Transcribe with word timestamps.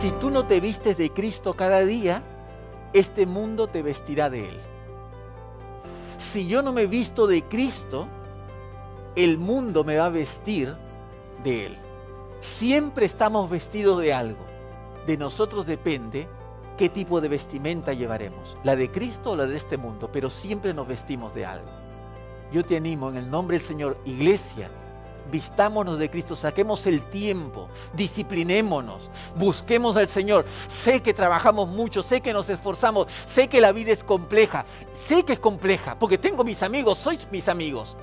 Si 0.00 0.12
tú 0.12 0.30
no 0.30 0.46
te 0.46 0.60
vistes 0.60 0.96
de 0.96 1.10
Cristo 1.10 1.52
cada 1.52 1.84
día, 1.84 2.22
este 2.94 3.26
mundo 3.26 3.66
te 3.66 3.82
vestirá 3.82 4.30
de 4.30 4.48
Él. 4.48 4.58
Si 6.16 6.48
yo 6.48 6.62
no 6.62 6.72
me 6.72 6.86
visto 6.86 7.26
de 7.26 7.42
Cristo, 7.42 8.08
el 9.14 9.36
mundo 9.36 9.84
me 9.84 9.98
va 9.98 10.06
a 10.06 10.08
vestir 10.08 10.74
de 11.44 11.66
Él. 11.66 11.76
Siempre 12.40 13.04
estamos 13.04 13.50
vestidos 13.50 14.00
de 14.00 14.14
algo. 14.14 14.42
De 15.06 15.18
nosotros 15.18 15.66
depende 15.66 16.26
qué 16.78 16.88
tipo 16.88 17.20
de 17.20 17.28
vestimenta 17.28 17.92
llevaremos, 17.92 18.56
la 18.64 18.76
de 18.76 18.90
Cristo 18.90 19.32
o 19.32 19.36
la 19.36 19.44
de 19.44 19.58
este 19.58 19.76
mundo, 19.76 20.08
pero 20.10 20.30
siempre 20.30 20.72
nos 20.72 20.88
vestimos 20.88 21.34
de 21.34 21.44
algo. 21.44 21.68
Yo 22.50 22.64
te 22.64 22.78
animo 22.78 23.10
en 23.10 23.18
el 23.18 23.30
nombre 23.30 23.58
del 23.58 23.66
Señor, 23.66 23.98
iglesia, 24.06 24.70
vistámonos 25.30 25.98
de 25.98 26.10
Cristo, 26.10 26.36
saquemos 26.36 26.86
el 26.86 27.02
tiempo, 27.02 27.68
disciplinémonos, 27.94 29.10
busquemos 29.36 29.96
al 29.96 30.08
Señor. 30.08 30.44
Sé 30.68 31.00
que 31.00 31.14
trabajamos 31.14 31.68
mucho, 31.68 32.02
sé 32.02 32.20
que 32.20 32.32
nos 32.32 32.48
esforzamos, 32.48 33.10
sé 33.26 33.48
que 33.48 33.60
la 33.60 33.72
vida 33.72 33.92
es 33.92 34.04
compleja, 34.04 34.64
sé 34.92 35.24
que 35.24 35.34
es 35.34 35.38
compleja, 35.38 35.98
porque 35.98 36.18
tengo 36.18 36.44
mis 36.44 36.62
amigos, 36.62 36.98
sois 36.98 37.28
mis 37.30 37.48
amigos. 37.48 37.96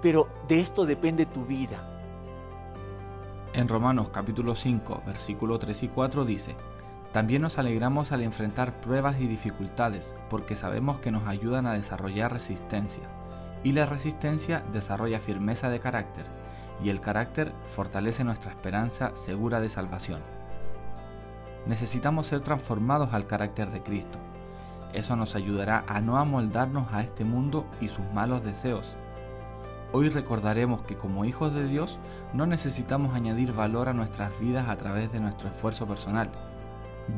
Pero 0.00 0.28
de 0.48 0.60
esto 0.60 0.84
depende 0.84 1.26
tu 1.26 1.44
vida. 1.44 1.88
En 3.54 3.68
Romanos 3.68 4.08
capítulo 4.08 4.56
5, 4.56 5.02
versículo 5.06 5.58
3 5.58 5.82
y 5.82 5.88
4 5.88 6.24
dice, 6.24 6.56
también 7.12 7.42
nos 7.42 7.58
alegramos 7.58 8.10
al 8.10 8.22
enfrentar 8.22 8.80
pruebas 8.80 9.20
y 9.20 9.26
dificultades 9.26 10.14
porque 10.30 10.56
sabemos 10.56 10.98
que 10.98 11.10
nos 11.10 11.28
ayudan 11.28 11.66
a 11.66 11.74
desarrollar 11.74 12.32
resistencia 12.32 13.02
y 13.64 13.72
la 13.72 13.86
resistencia 13.86 14.64
desarrolla 14.72 15.18
firmeza 15.18 15.70
de 15.70 15.80
carácter 15.80 16.26
y 16.82 16.90
el 16.90 17.00
carácter 17.00 17.52
fortalece 17.74 18.24
nuestra 18.24 18.50
esperanza 18.50 19.12
segura 19.14 19.60
de 19.60 19.68
salvación. 19.68 20.20
Necesitamos 21.66 22.26
ser 22.26 22.40
transformados 22.40 23.12
al 23.12 23.26
carácter 23.26 23.70
de 23.70 23.82
Cristo. 23.82 24.18
Eso 24.92 25.16
nos 25.16 25.36
ayudará 25.36 25.84
a 25.86 26.00
no 26.00 26.18
amoldarnos 26.18 26.92
a 26.92 27.02
este 27.02 27.24
mundo 27.24 27.66
y 27.80 27.88
sus 27.88 28.04
malos 28.12 28.44
deseos. 28.44 28.96
Hoy 29.92 30.08
recordaremos 30.08 30.82
que 30.82 30.96
como 30.96 31.24
hijos 31.24 31.54
de 31.54 31.66
Dios 31.66 31.98
no 32.32 32.46
necesitamos 32.46 33.14
añadir 33.14 33.52
valor 33.52 33.88
a 33.88 33.92
nuestras 33.92 34.38
vidas 34.40 34.68
a 34.68 34.76
través 34.76 35.12
de 35.12 35.20
nuestro 35.20 35.50
esfuerzo 35.50 35.86
personal. 35.86 36.30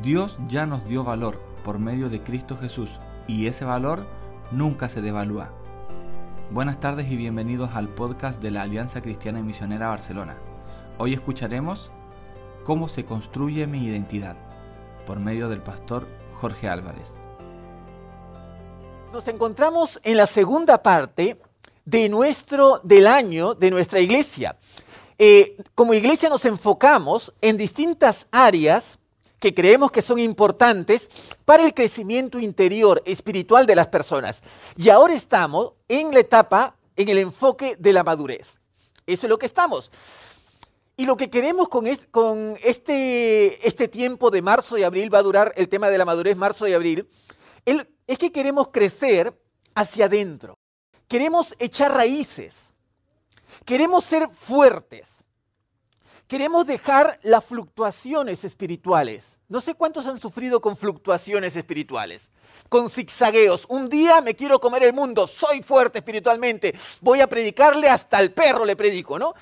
Dios 0.01 0.37
ya 0.47 0.65
nos 0.65 0.85
dio 0.85 1.03
valor 1.03 1.41
por 1.63 1.79
medio 1.79 2.09
de 2.09 2.21
Cristo 2.21 2.57
Jesús 2.57 2.99
y 3.27 3.47
ese 3.47 3.65
valor 3.65 4.05
nunca 4.51 4.89
se 4.89 5.01
devalúa. 5.01 5.49
Buenas 6.51 6.79
tardes 6.79 7.11
y 7.11 7.17
bienvenidos 7.17 7.71
al 7.73 7.89
podcast 7.89 8.39
de 8.39 8.51
la 8.51 8.61
Alianza 8.61 9.01
Cristiana 9.01 9.39
y 9.39 9.43
Misionera 9.43 9.87
Barcelona. 9.87 10.37
Hoy 10.99 11.13
escucharemos 11.13 11.89
cómo 12.63 12.87
se 12.87 13.03
construye 13.03 13.65
mi 13.65 13.83
identidad 13.83 14.37
por 15.07 15.19
medio 15.19 15.49
del 15.49 15.63
pastor 15.63 16.07
Jorge 16.35 16.69
Álvarez. 16.69 17.17
Nos 19.11 19.27
encontramos 19.27 19.99
en 20.03 20.17
la 20.17 20.27
segunda 20.27 20.83
parte 20.83 21.41
de 21.83 22.09
nuestro 22.09 22.79
del 22.83 23.07
año 23.07 23.55
de 23.55 23.71
nuestra 23.71 23.99
iglesia. 23.99 24.55
Eh, 25.17 25.57
como 25.73 25.95
iglesia 25.95 26.29
nos 26.29 26.45
enfocamos 26.45 27.33
en 27.41 27.57
distintas 27.57 28.27
áreas 28.31 28.99
que 29.39 29.53
creemos 29.53 29.91
que 29.91 30.01
son 30.01 30.19
importantes 30.19 31.09
para 31.45 31.63
el 31.63 31.73
crecimiento 31.73 32.39
interior 32.39 33.01
espiritual 33.05 33.65
de 33.65 33.75
las 33.75 33.87
personas. 33.87 34.41
Y 34.77 34.89
ahora 34.89 35.13
estamos 35.13 35.73
en 35.87 36.13
la 36.13 36.19
etapa, 36.19 36.75
en 36.95 37.09
el 37.09 37.17
enfoque 37.17 37.75
de 37.77 37.93
la 37.93 38.03
madurez. 38.03 38.59
Eso 39.05 39.27
es 39.27 39.29
lo 39.29 39.37
que 39.37 39.45
estamos. 39.45 39.91
Y 40.97 41.05
lo 41.05 41.17
que 41.17 41.29
queremos 41.29 41.67
con, 41.67 41.85
este, 42.63 43.67
este 43.67 43.87
tiempo 43.87 44.31
de 44.31 44.41
marzo 44.41 44.77
y 44.77 44.83
abril, 44.83 45.13
va 45.13 45.19
a 45.19 45.23
durar 45.23 45.53
el 45.57 45.67
tema 45.67 45.89
de 45.89 45.97
la 45.97 46.05
madurez 46.05 46.37
marzo 46.37 46.67
y 46.67 46.73
abril, 46.73 47.09
es 47.65 48.17
que 48.17 48.31
queremos 48.31 48.69
crecer 48.69 49.37
hacia 49.73 50.05
adentro. 50.05 50.57
Queremos 51.07 51.53
echar 51.59 51.93
raíces. 51.93 52.71
Queremos 53.65 54.05
ser 54.05 54.29
fuertes. 54.29 55.17
Queremos 56.27 56.65
dejar 56.65 57.19
las 57.21 57.45
fluctuaciones 57.45 58.43
espirituales. 58.43 59.37
No 59.47 59.61
sé 59.61 59.75
cuántos 59.75 60.07
han 60.07 60.19
sufrido 60.19 60.59
con 60.59 60.75
fluctuaciones 60.75 61.55
espirituales, 61.55 62.31
con 62.67 62.89
zigzagueos. 62.89 63.65
Un 63.69 63.89
día 63.89 64.21
me 64.21 64.35
quiero 64.35 64.59
comer 64.59 64.83
el 64.83 64.93
mundo, 64.93 65.27
soy 65.27 65.61
fuerte 65.61 65.99
espiritualmente, 65.99 66.73
voy 67.01 67.21
a 67.21 67.27
predicarle 67.27 67.89
hasta 67.89 68.19
el 68.19 68.33
perro 68.33 68.65
le 68.65 68.75
predico, 68.75 69.19
¿no? 69.19 69.35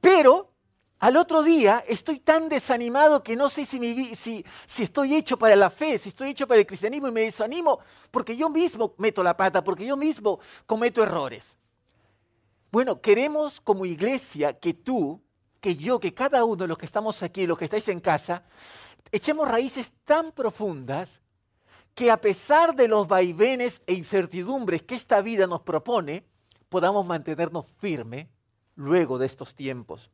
Pero 0.00 0.52
al 1.00 1.16
otro 1.16 1.42
día 1.42 1.84
estoy 1.88 2.20
tan 2.20 2.48
desanimado 2.48 3.24
que 3.24 3.34
no 3.34 3.48
sé 3.48 3.66
si, 3.66 4.44
estoy 4.78 5.14
hecho 5.16 5.36
para 5.36 5.56
la 5.56 5.70
fe, 5.70 5.98
si 5.98 6.10
estoy 6.10 6.30
hecho 6.30 6.46
para 6.46 6.60
el 6.60 6.66
cristianismo 6.66 7.08
y 7.08 7.12
me 7.12 7.22
desanimo 7.22 7.80
porque 8.12 8.36
yo 8.36 8.48
mismo 8.48 8.94
meto 8.98 9.24
la 9.24 9.36
pata, 9.36 9.64
porque 9.64 9.84
yo 9.84 9.96
mismo 9.96 10.38
cometo 10.66 11.02
errores. 11.02 11.56
Bueno, 12.70 13.00
queremos 13.00 13.60
como 13.60 13.84
iglesia 13.84 14.52
que 14.52 14.72
tú 14.72 15.20
que 15.66 15.74
yo, 15.74 15.98
que 15.98 16.14
cada 16.14 16.44
uno 16.44 16.62
de 16.62 16.68
los 16.68 16.78
que 16.78 16.86
estamos 16.86 17.24
aquí, 17.24 17.44
los 17.44 17.58
que 17.58 17.64
estáis 17.64 17.88
en 17.88 17.98
casa, 17.98 18.44
echemos 19.10 19.48
raíces 19.48 19.92
tan 20.04 20.30
profundas 20.30 21.20
que 21.92 22.08
a 22.08 22.20
pesar 22.20 22.76
de 22.76 22.86
los 22.86 23.08
vaivenes 23.08 23.82
e 23.84 23.94
incertidumbres 23.94 24.84
que 24.84 24.94
esta 24.94 25.20
vida 25.22 25.48
nos 25.48 25.62
propone, 25.62 26.24
podamos 26.68 27.04
mantenernos 27.04 27.66
firmes 27.80 28.28
luego 28.76 29.18
de 29.18 29.26
estos 29.26 29.56
tiempos. 29.56 30.08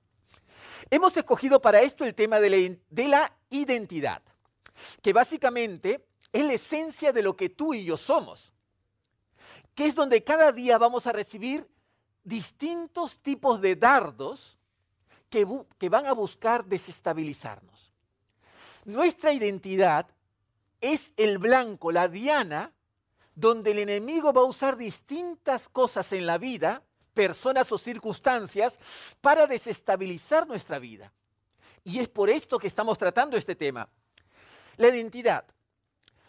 Hemos 0.89 1.15
escogido 1.19 1.61
para 1.61 1.83
esto 1.83 2.07
el 2.07 2.15
tema 2.15 2.41
de 2.41 2.49
la, 2.49 2.77
de 2.89 3.09
la 3.09 3.37
identidad, 3.51 4.23
que 5.03 5.13
básicamente 5.13 6.07
es 6.33 6.47
la 6.47 6.55
esencia 6.55 7.13
de 7.13 7.21
lo 7.21 7.37
que 7.37 7.51
tú 7.51 7.75
y 7.75 7.85
yo 7.85 7.99
somos, 7.99 8.55
que 9.75 9.85
es 9.85 9.95
donde 9.95 10.25
cada 10.25 10.51
día 10.51 10.79
vamos 10.79 11.07
a 11.07 11.13
recibir 11.13 11.69
distintos 12.25 13.19
tipos 13.19 13.61
de 13.61 13.77
dardos 13.77 14.57
que, 15.33 15.89
van 15.89 16.07
a 16.07 16.13
buscar 16.13 16.67
desestabilizarnos. 16.67 17.91
Nuestra 18.85 19.33
identidad 19.33 20.07
es 20.81 21.13
el 21.17 21.39
blanco, 21.39 21.91
la 21.91 22.07
diana, 22.07 22.73
donde 23.35 23.71
el 23.71 23.79
enemigo 23.79 24.33
va 24.35 24.43
a 24.43 24.45
usar 24.45 24.77
distintas 24.77 25.71
cosas 25.71 26.13
en 26.13 26.27
la 26.27 26.37
vida, 26.37 26.83
personas 27.15 27.73
o 27.73 27.79
circunstancias, 27.79 28.79
para 29.23 29.47
desestabilizar 29.47 30.47
nuestra 30.47 30.79
vida. 30.79 31.13
Y 31.83 32.01
es 32.01 32.09
por 32.11 32.29
esto 32.29 32.59
que 32.59 32.67
estamos 32.67 32.99
tratando 32.99 33.39
este 33.39 33.55
tema. 33.55 33.89
La 34.77 34.89
identidad. 34.89 35.47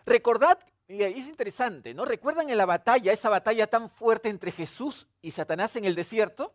Recordad, 0.05 0.59
y 0.87 1.03
es 1.03 1.27
interesante, 1.27 1.93
¿no? 1.93 2.05
¿Recuerdan 2.05 2.49
en 2.49 2.57
la 2.57 2.65
batalla, 2.65 3.11
esa 3.11 3.29
batalla 3.29 3.67
tan 3.67 3.89
fuerte 3.89 4.29
entre 4.29 4.51
Jesús 4.51 5.07
y 5.21 5.31
Satanás 5.31 5.75
en 5.75 5.83
el 5.83 5.95
desierto? 5.95 6.53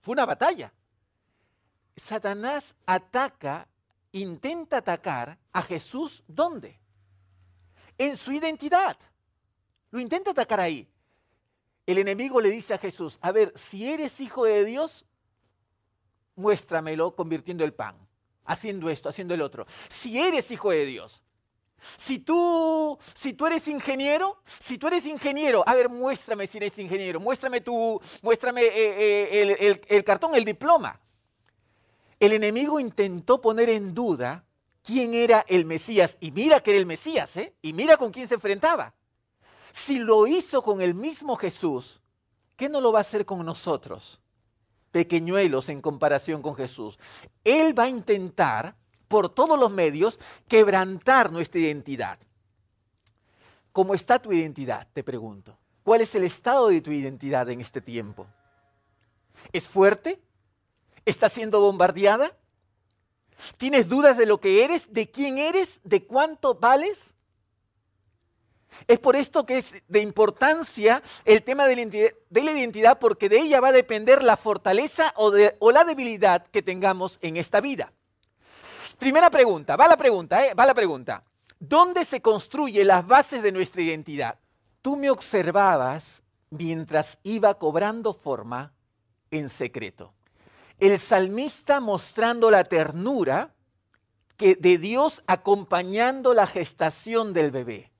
Fue 0.00 0.12
una 0.12 0.24
batalla. 0.24 0.72
Satanás 2.00 2.74
ataca, 2.86 3.68
intenta 4.12 4.78
atacar 4.78 5.38
a 5.52 5.62
Jesús, 5.62 6.24
¿dónde? 6.26 6.78
En 7.98 8.16
su 8.16 8.32
identidad. 8.32 8.96
Lo 9.90 10.00
intenta 10.00 10.30
atacar 10.30 10.60
ahí. 10.60 10.88
El 11.86 11.98
enemigo 11.98 12.40
le 12.40 12.50
dice 12.50 12.74
a 12.74 12.78
Jesús, 12.78 13.18
a 13.20 13.32
ver, 13.32 13.52
si 13.54 13.88
eres 13.88 14.20
hijo 14.20 14.44
de 14.44 14.64
Dios, 14.64 15.04
muéstramelo 16.36 17.14
convirtiendo 17.14 17.64
el 17.64 17.74
pan, 17.74 17.96
haciendo 18.44 18.88
esto, 18.88 19.08
haciendo 19.08 19.34
el 19.34 19.42
otro. 19.42 19.66
Si 19.88 20.18
eres 20.18 20.50
hijo 20.50 20.70
de 20.70 20.86
Dios, 20.86 21.22
si 21.96 22.18
tú, 22.18 22.98
si 23.14 23.34
tú 23.34 23.46
eres 23.46 23.66
ingeniero, 23.68 24.42
si 24.58 24.78
tú 24.78 24.86
eres 24.86 25.06
ingeniero, 25.06 25.62
a 25.66 25.74
ver, 25.74 25.88
muéstrame 25.88 26.46
si 26.46 26.58
eres 26.58 26.78
ingeniero, 26.78 27.20
muéstrame 27.20 27.60
tu, 27.60 28.00
muéstrame 28.22 28.62
eh, 28.62 29.42
eh, 29.42 29.80
el 29.88 30.04
cartón, 30.04 30.34
el 30.34 30.44
diploma. 30.44 30.98
El 32.20 32.32
enemigo 32.34 32.78
intentó 32.78 33.40
poner 33.40 33.70
en 33.70 33.94
duda 33.94 34.44
quién 34.82 35.14
era 35.14 35.44
el 35.48 35.64
Mesías. 35.64 36.18
Y 36.20 36.30
mira 36.30 36.60
que 36.60 36.70
era 36.70 36.78
el 36.78 36.86
Mesías, 36.86 37.36
¿eh? 37.38 37.54
Y 37.62 37.72
mira 37.72 37.96
con 37.96 38.12
quién 38.12 38.28
se 38.28 38.34
enfrentaba. 38.34 38.94
Si 39.72 39.98
lo 39.98 40.26
hizo 40.26 40.62
con 40.62 40.82
el 40.82 40.94
mismo 40.94 41.34
Jesús, 41.36 42.00
¿qué 42.56 42.68
no 42.68 42.80
lo 42.80 42.92
va 42.92 42.98
a 42.98 43.00
hacer 43.00 43.24
con 43.24 43.44
nosotros? 43.44 44.20
Pequeñuelos 44.90 45.68
en 45.70 45.80
comparación 45.80 46.42
con 46.42 46.54
Jesús. 46.56 46.98
Él 47.42 47.78
va 47.78 47.84
a 47.84 47.88
intentar, 47.88 48.76
por 49.08 49.28
todos 49.28 49.58
los 49.58 49.72
medios, 49.72 50.20
quebrantar 50.46 51.32
nuestra 51.32 51.60
identidad. 51.60 52.18
¿Cómo 53.72 53.94
está 53.94 54.18
tu 54.18 54.32
identidad? 54.32 54.88
Te 54.92 55.02
pregunto. 55.02 55.56
¿Cuál 55.84 56.02
es 56.02 56.14
el 56.14 56.24
estado 56.24 56.68
de 56.68 56.80
tu 56.80 56.90
identidad 56.90 57.48
en 57.48 57.60
este 57.60 57.80
tiempo? 57.80 58.26
¿Es 59.52 59.68
fuerte? 59.68 60.20
¿Estás 61.04 61.32
siendo 61.32 61.60
bombardeada? 61.60 62.36
¿Tienes 63.56 63.88
dudas 63.88 64.16
de 64.16 64.26
lo 64.26 64.38
que 64.38 64.64
eres, 64.64 64.92
de 64.92 65.10
quién 65.10 65.38
eres, 65.38 65.80
de 65.82 66.04
cuánto 66.04 66.54
vales? 66.54 67.14
Es 68.86 68.98
por 68.98 69.16
esto 69.16 69.44
que 69.46 69.58
es 69.58 69.74
de 69.88 70.00
importancia 70.00 71.02
el 71.24 71.42
tema 71.42 71.66
de 71.66 72.14
la 72.30 72.52
identidad, 72.52 72.98
porque 72.98 73.28
de 73.28 73.40
ella 73.40 73.60
va 73.60 73.68
a 73.68 73.72
depender 73.72 74.22
la 74.22 74.36
fortaleza 74.36 75.12
o, 75.16 75.70
la 75.70 75.84
debilidad 75.84 76.46
que 76.46 76.62
tengamos 76.62 77.18
en 77.22 77.36
esta 77.36 77.60
vida. 77.60 77.92
Primera 78.98 79.30
pregunta, 79.30 79.76
va 79.76 79.88
la 79.88 79.96
pregunta, 79.96 80.46
¿eh? 80.46 80.54
va 80.54 80.66
la 80.66 80.74
pregunta. 80.74 81.24
¿Dónde 81.58 82.04
se 82.04 82.22
construyen 82.22 82.86
las 82.86 83.06
bases 83.06 83.42
de 83.42 83.52
nuestra 83.52 83.82
identidad? 83.82 84.38
Tú 84.82 84.96
me 84.96 85.10
observabas 85.10 86.22
mientras 86.50 87.18
iba 87.22 87.54
cobrando 87.54 88.14
forma 88.14 88.72
en 89.30 89.48
secreto. 89.48 90.12
El 90.80 90.98
salmista 90.98 91.78
mostrando 91.80 92.50
la 92.50 92.64
ternura 92.64 93.54
que 94.36 94.54
de 94.54 94.78
Dios 94.78 95.22
acompañando 95.26 96.32
la 96.32 96.46
gestación 96.46 97.34
del 97.34 97.50
bebé. 97.50 97.92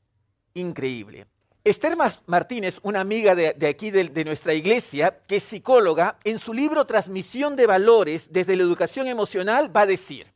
Increíble. 0.54 1.26
Esther 1.62 1.94
Martínez, 2.24 2.80
una 2.82 3.00
amiga 3.00 3.34
de, 3.34 3.54
aquí 3.68 3.90
de, 3.90 4.04
de, 4.04 4.24
nuestra 4.24 4.54
iglesia, 4.54 5.20
que 5.26 5.36
es 5.36 5.42
psicóloga, 5.42 6.18
en 6.24 6.38
su 6.38 6.54
libro 6.54 6.86
Transmisión 6.86 7.54
de 7.54 7.66
Valores 7.66 8.32
desde 8.32 8.56
la 8.56 8.62
Educación 8.62 9.06
Emocional 9.06 9.74
va 9.76 9.82
a 9.82 9.86
decir, 9.86 10.32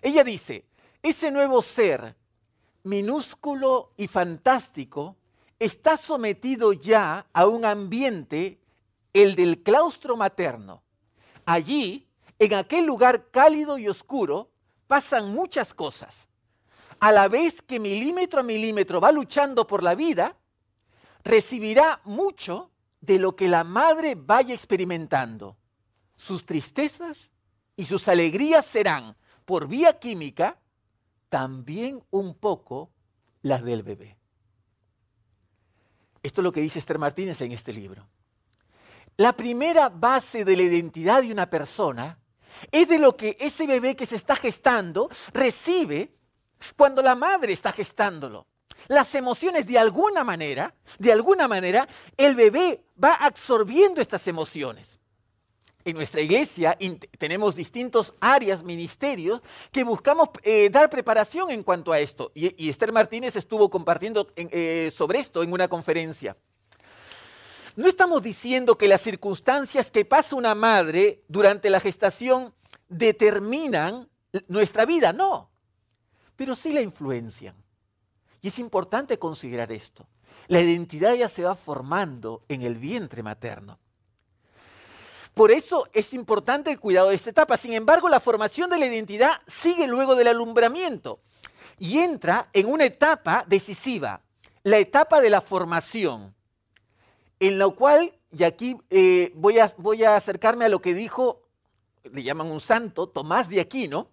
ella 0.00 0.22
dice, 0.22 0.64
ese 1.02 1.32
nuevo 1.32 1.60
ser 1.60 2.14
minúsculo 2.84 3.92
y 3.96 4.06
fantástico 4.06 5.16
está 5.58 5.96
sometido 5.96 6.72
ya 6.72 7.26
a 7.32 7.46
un 7.46 7.64
ambiente, 7.64 8.60
el 9.12 9.34
del 9.34 9.64
claustro 9.64 10.16
materno. 10.16 10.82
Allí, 11.50 12.06
en 12.38 12.52
aquel 12.52 12.84
lugar 12.84 13.30
cálido 13.30 13.78
y 13.78 13.88
oscuro, 13.88 14.50
pasan 14.86 15.32
muchas 15.32 15.72
cosas 15.72 16.28
a 17.00 17.10
la 17.10 17.28
vez 17.28 17.62
que 17.62 17.80
milímetro 17.80 18.40
a 18.40 18.42
milímetro 18.42 19.00
va 19.00 19.12
luchando 19.12 19.66
por 19.66 19.82
la 19.82 19.94
vida, 19.94 20.36
recibirá 21.24 22.00
mucho 22.04 22.70
de 23.00 23.18
lo 23.18 23.36
que 23.36 23.48
la 23.48 23.64
madre 23.64 24.14
vaya 24.14 24.54
experimentando. 24.54 25.56
Sus 26.16 26.44
tristezas 26.44 27.30
y 27.76 27.86
sus 27.86 28.08
alegrías 28.08 28.66
serán, 28.66 29.16
por 29.44 29.68
vía 29.68 29.98
química, 29.98 30.58
también 31.28 32.02
un 32.10 32.34
poco 32.34 32.90
las 33.40 33.62
del 33.62 33.82
bebé. 33.82 34.16
Esto 36.22 36.40
es 36.40 36.42
lo 36.42 36.52
que 36.52 36.60
dice 36.60 36.78
Esther 36.78 36.98
Martínez 36.98 37.40
en 37.40 37.52
este 37.52 37.72
libro. 37.72 38.06
La 39.18 39.32
primera 39.32 39.88
base 39.88 40.44
de 40.44 40.56
la 40.56 40.62
identidad 40.62 41.22
de 41.22 41.32
una 41.32 41.50
persona 41.50 42.20
es 42.70 42.88
de 42.88 43.00
lo 43.00 43.16
que 43.16 43.36
ese 43.40 43.66
bebé 43.66 43.96
que 43.96 44.06
se 44.06 44.14
está 44.14 44.36
gestando 44.36 45.10
recibe 45.32 46.14
cuando 46.76 47.02
la 47.02 47.16
madre 47.16 47.52
está 47.52 47.72
gestándolo. 47.72 48.46
Las 48.86 49.12
emociones 49.16 49.66
de 49.66 49.76
alguna 49.76 50.22
manera, 50.22 50.72
de 51.00 51.10
alguna 51.10 51.48
manera, 51.48 51.88
el 52.16 52.36
bebé 52.36 52.84
va 53.02 53.14
absorbiendo 53.14 54.00
estas 54.00 54.28
emociones. 54.28 55.00
En 55.84 55.96
nuestra 55.96 56.20
iglesia 56.20 56.78
tenemos 57.18 57.56
distintos 57.56 58.14
áreas, 58.20 58.62
ministerios, 58.62 59.42
que 59.72 59.82
buscamos 59.82 60.28
eh, 60.44 60.70
dar 60.70 60.90
preparación 60.90 61.50
en 61.50 61.64
cuanto 61.64 61.90
a 61.92 61.98
esto. 61.98 62.30
Y, 62.36 62.70
Esther 62.70 62.92
Martínez 62.92 63.34
estuvo 63.34 63.68
compartiendo 63.68 64.28
eh, 64.36 64.92
sobre 64.94 65.18
esto 65.18 65.42
en 65.42 65.52
una 65.52 65.66
conferencia. 65.66 66.36
No 67.78 67.88
estamos 67.88 68.22
diciendo 68.22 68.76
que 68.76 68.88
las 68.88 69.00
circunstancias 69.00 69.90
que 69.92 70.04
pasa 70.04 70.34
una 70.34 70.54
madre 70.56 71.22
durante 71.28 71.70
la 71.70 71.78
gestación 71.78 72.52
determinan 72.88 74.08
nuestra 74.48 74.84
vida, 74.84 75.12
no 75.12 75.48
pero 76.38 76.54
sí 76.54 76.72
la 76.72 76.80
influencian. 76.80 77.56
Y 78.40 78.46
es 78.48 78.60
importante 78.60 79.18
considerar 79.18 79.72
esto. 79.72 80.06
La 80.46 80.60
identidad 80.60 81.12
ya 81.14 81.28
se 81.28 81.42
va 81.42 81.56
formando 81.56 82.44
en 82.48 82.62
el 82.62 82.78
vientre 82.78 83.24
materno. 83.24 83.80
Por 85.34 85.50
eso 85.50 85.88
es 85.92 86.14
importante 86.14 86.70
el 86.70 86.78
cuidado 86.78 87.08
de 87.08 87.16
esta 87.16 87.30
etapa. 87.30 87.56
Sin 87.56 87.72
embargo, 87.72 88.08
la 88.08 88.20
formación 88.20 88.70
de 88.70 88.78
la 88.78 88.86
identidad 88.86 89.32
sigue 89.48 89.88
luego 89.88 90.14
del 90.14 90.28
alumbramiento 90.28 91.20
y 91.76 91.98
entra 91.98 92.48
en 92.52 92.66
una 92.66 92.84
etapa 92.84 93.44
decisiva, 93.48 94.22
la 94.62 94.78
etapa 94.78 95.20
de 95.20 95.30
la 95.30 95.40
formación, 95.40 96.36
en 97.40 97.58
la 97.58 97.68
cual, 97.68 98.14
y 98.30 98.44
aquí 98.44 98.76
eh, 98.90 99.32
voy, 99.34 99.58
a, 99.58 99.72
voy 99.78 100.04
a 100.04 100.16
acercarme 100.16 100.64
a 100.64 100.68
lo 100.68 100.80
que 100.80 100.94
dijo, 100.94 101.42
le 102.04 102.22
llaman 102.22 102.50
un 102.50 102.60
santo, 102.60 103.08
Tomás 103.08 103.48
de 103.48 103.60
Aquino, 103.60 104.08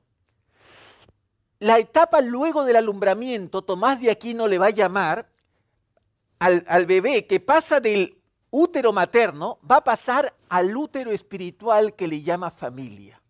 la 1.60 1.80
etapa 1.80 2.22
luego 2.22 2.66
del 2.66 2.76
alumbramiento, 2.76 3.62
Tomás 3.62 4.00
de 4.00 4.12
Aquino 4.12 4.48
le 4.48 4.58
va 4.58 4.68
a 4.68 4.72
llamar 4.72 5.30
al, 6.40 6.86
bebé 6.86 7.26
que 7.26 7.40
pasa 7.40 7.80
del 7.80 8.22
útero 8.52 8.94
materno, 8.94 9.60
va 9.70 9.78
a 9.78 9.84
pasar 9.84 10.36
al 10.50 10.76
útero 10.76 11.12
espiritual 11.12 11.96
que 11.96 12.08
le 12.08 12.22
llama 12.22 12.52
familia. 12.52 13.22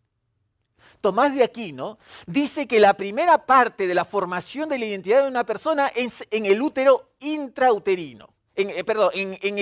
Tomás 1.02 1.34
de 1.34 1.44
Aquino 1.44 2.00
dice 2.26 2.68
que 2.68 2.80
la 2.80 2.96
primera 2.96 3.46
parte 3.46 3.88
de 3.88 3.94
la 3.94 4.06
formación 4.06 4.70
de 4.70 4.80
la 4.80 4.86
identidad 4.86 5.24
de 5.24 5.30
una 5.30 5.46
persona 5.46 5.88
es 5.96 6.26
en 6.32 6.46
el 6.46 6.62
útero 6.62 7.12
intrauterino, 7.20 8.34
en, 8.56 8.70
eh, 8.70 8.84
perdón, 8.84 9.12
en, 9.14 9.58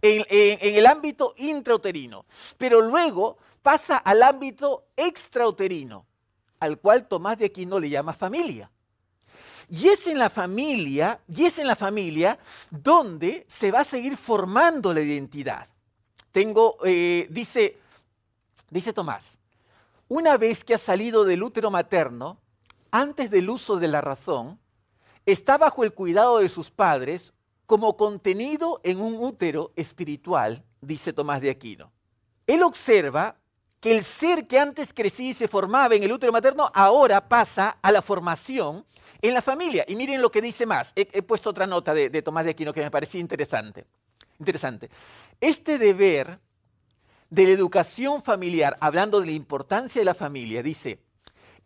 el, 0.00 0.86
ámbito 0.86 1.34
intrauterino, 1.36 2.24
pero 2.56 2.80
luego 2.80 3.38
pasa 3.62 3.98
al 3.98 4.22
ámbito 4.22 4.84
extrauterino 4.96 6.06
al 6.60 6.78
cual 6.78 7.06
Tomás 7.06 7.38
de 7.38 7.46
Aquino 7.46 7.78
le 7.78 7.88
llama 7.88 8.12
familia. 8.12 8.70
Y 9.70 9.88
es 9.88 10.06
en 10.06 10.18
la 10.18 10.30
familia, 10.30 11.20
y 11.28 11.44
es 11.44 11.58
en 11.58 11.66
la 11.66 11.76
familia 11.76 12.38
donde 12.70 13.44
se 13.48 13.70
va 13.70 13.80
a 13.80 13.84
seguir 13.84 14.16
formando 14.16 14.94
la 14.94 15.02
identidad. 15.02 15.68
Tengo, 16.32 16.78
eh, 16.84 17.26
dice, 17.30 17.78
dice 18.70 18.92
Tomás, 18.92 19.38
una 20.08 20.36
vez 20.38 20.64
que 20.64 20.74
ha 20.74 20.78
salido 20.78 21.24
del 21.24 21.42
útero 21.42 21.70
materno, 21.70 22.38
antes 22.90 23.30
del 23.30 23.50
uso 23.50 23.76
de 23.76 23.88
la 23.88 24.00
razón, 24.00 24.58
está 25.26 25.58
bajo 25.58 25.84
el 25.84 25.92
cuidado 25.92 26.38
de 26.38 26.48
sus 26.48 26.70
padres 26.70 27.34
como 27.68 27.98
contenido 27.98 28.80
en 28.82 28.98
un 28.98 29.22
útero 29.22 29.72
espiritual, 29.76 30.64
dice 30.80 31.12
Tomás 31.12 31.42
de 31.42 31.50
Aquino. 31.50 31.92
Él 32.46 32.62
observa 32.62 33.36
que 33.78 33.90
el 33.90 34.04
ser 34.04 34.46
que 34.46 34.58
antes 34.58 34.94
crecía 34.94 35.28
y 35.28 35.34
se 35.34 35.48
formaba 35.48 35.94
en 35.94 36.02
el 36.02 36.10
útero 36.10 36.32
materno 36.32 36.70
ahora 36.72 37.28
pasa 37.28 37.76
a 37.82 37.92
la 37.92 38.00
formación 38.00 38.86
en 39.20 39.34
la 39.34 39.42
familia. 39.42 39.84
Y 39.86 39.96
miren 39.96 40.22
lo 40.22 40.30
que 40.30 40.40
dice 40.40 40.64
más. 40.64 40.94
He, 40.96 41.20
puesto 41.20 41.50
otra 41.50 41.66
nota 41.66 41.92
de, 41.92 42.22
Tomás 42.22 42.46
de 42.46 42.52
Aquino 42.52 42.72
que 42.72 42.80
me 42.80 42.90
parecía 42.90 43.20
interesante. 43.20 43.84
Interesante. 44.38 44.88
Este 45.38 45.76
deber 45.76 46.40
de 47.28 47.44
la 47.44 47.50
educación 47.50 48.22
familiar, 48.22 48.78
hablando 48.80 49.20
de 49.20 49.26
la 49.26 49.32
importancia 49.32 50.00
de 50.00 50.06
la 50.06 50.14
familia, 50.14 50.62
dice, 50.62 51.00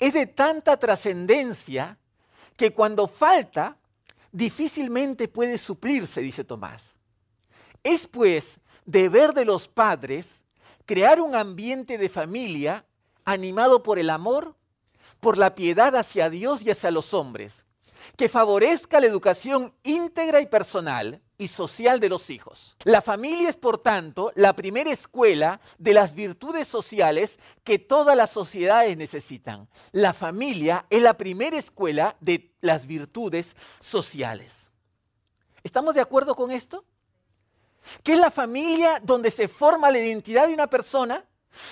es 0.00 0.14
de 0.14 0.26
tanta 0.26 0.78
trascendencia 0.78 1.96
que 2.56 2.72
cuando 2.72 3.06
falta, 3.06 3.76
difícilmente 4.32 5.28
puede 5.28 5.58
suplirse, 5.58 6.20
dice 6.20 6.42
Tomás. 6.42 6.96
Es 7.84 8.08
pues 8.08 8.58
deber 8.84 9.32
de 9.34 9.44
los 9.44 9.68
padres 9.68 10.44
crear 10.86 11.20
un 11.20 11.34
ambiente 11.34 11.98
de 11.98 12.08
familia 12.08 12.84
animado 13.24 13.82
por 13.82 13.98
el 13.98 14.10
amor, 14.10 14.56
por 15.20 15.38
la 15.38 15.54
piedad 15.54 15.94
hacia 15.94 16.30
Dios 16.30 16.62
y 16.62 16.70
hacia 16.70 16.90
los 16.90 17.14
hombres, 17.14 17.64
que 18.16 18.28
favorezca 18.28 19.00
la 19.00 19.06
educación 19.06 19.74
íntegra 19.84 20.40
y 20.40 20.46
personal 20.46 21.22
y 21.42 21.48
social 21.48 22.00
de 22.00 22.08
los 22.08 22.30
hijos. 22.30 22.76
La 22.84 23.02
familia 23.02 23.50
es, 23.50 23.56
por 23.56 23.78
tanto, 23.78 24.32
la 24.34 24.54
primera 24.54 24.90
escuela 24.90 25.60
de 25.78 25.92
las 25.92 26.14
virtudes 26.14 26.68
sociales 26.68 27.38
que 27.64 27.78
todas 27.78 28.16
las 28.16 28.30
sociedades 28.30 28.96
necesitan. 28.96 29.68
La 29.90 30.14
familia 30.14 30.86
es 30.90 31.02
la 31.02 31.18
primera 31.18 31.58
escuela 31.58 32.16
de 32.20 32.52
las 32.60 32.86
virtudes 32.86 33.56
sociales. 33.80 34.70
¿Estamos 35.62 35.94
de 35.94 36.00
acuerdo 36.00 36.34
con 36.34 36.50
esto? 36.50 36.84
que 38.02 38.12
es 38.12 38.18
la 38.18 38.30
familia 38.30 39.00
donde 39.02 39.30
se 39.30 39.48
forma 39.48 39.90
la 39.90 39.98
identidad 39.98 40.46
de 40.46 40.54
una 40.54 40.68
persona, 40.68 41.24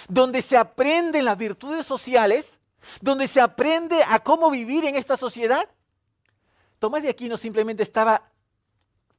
donde 0.09 0.43
se 0.43 0.57
aprenden 0.57 1.25
las 1.25 1.39
virtudes 1.39 1.87
sociales, 1.87 2.59
donde 3.00 3.29
se 3.29 3.41
aprende 3.41 4.03
a 4.07 4.19
cómo 4.19 4.50
vivir 4.50 4.85
en 4.85 4.97
esta 4.97 5.17
sociedad. 5.17 5.69
Tomás 6.79 7.03
de 7.03 7.11
Aquino 7.11 7.37
simplemente 7.37 7.83
estaba 7.83 8.31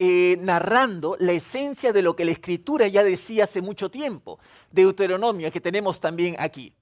eh, 0.04 0.36
narrando 0.40 1.16
la 1.20 1.32
esencia 1.34 1.94
de 1.94 2.02
lo 2.02 2.16
que 2.16 2.26
la 2.26 2.32
escritura 2.32 2.88
ya 2.88 3.04
decía 3.04 3.44
hace 3.44 3.62
mucho 3.62 3.92
tiempo, 3.92 4.40
Deuteronomio, 4.72 5.52
que 5.52 5.62
tenemos 5.62 6.00
también 6.00 6.36
aquí. 6.40 6.74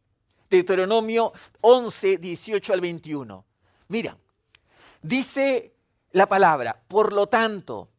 Deuteronomio 0.49 1.33
11, 1.59 2.17
18 2.17 2.71
al 2.71 2.79
21. 2.79 3.43
Mira, 3.89 4.17
dice 5.01 5.73
la 6.13 6.27
palabra, 6.29 6.81
por 6.87 7.11
lo 7.11 7.27
tanto, 7.27 7.89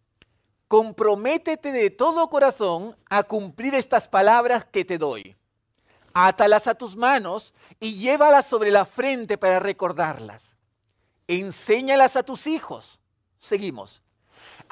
comprométete 0.69 1.71
de 1.71 1.91
todo 1.91 2.31
corazón 2.31 2.97
a 3.11 3.23
cumplir 3.23 3.75
estas 3.75 4.09
palabras 4.09 4.65
que 4.65 4.87
te 4.87 4.97
doy. 4.97 5.37
Átalas 6.15 6.67
a 6.67 6.75
tus 6.75 6.97
manos 6.97 7.53
y 7.79 7.99
llévalas 7.99 8.47
sobre 8.47 8.71
la 8.71 8.87
frente 8.87 9.37
para 9.37 9.59
recordarlas. 9.59 10.57
Enséñalas 11.29 12.17
a 12.17 12.23
tus 12.23 12.47
hijos. 12.47 12.99
Seguimos. 13.39 14.01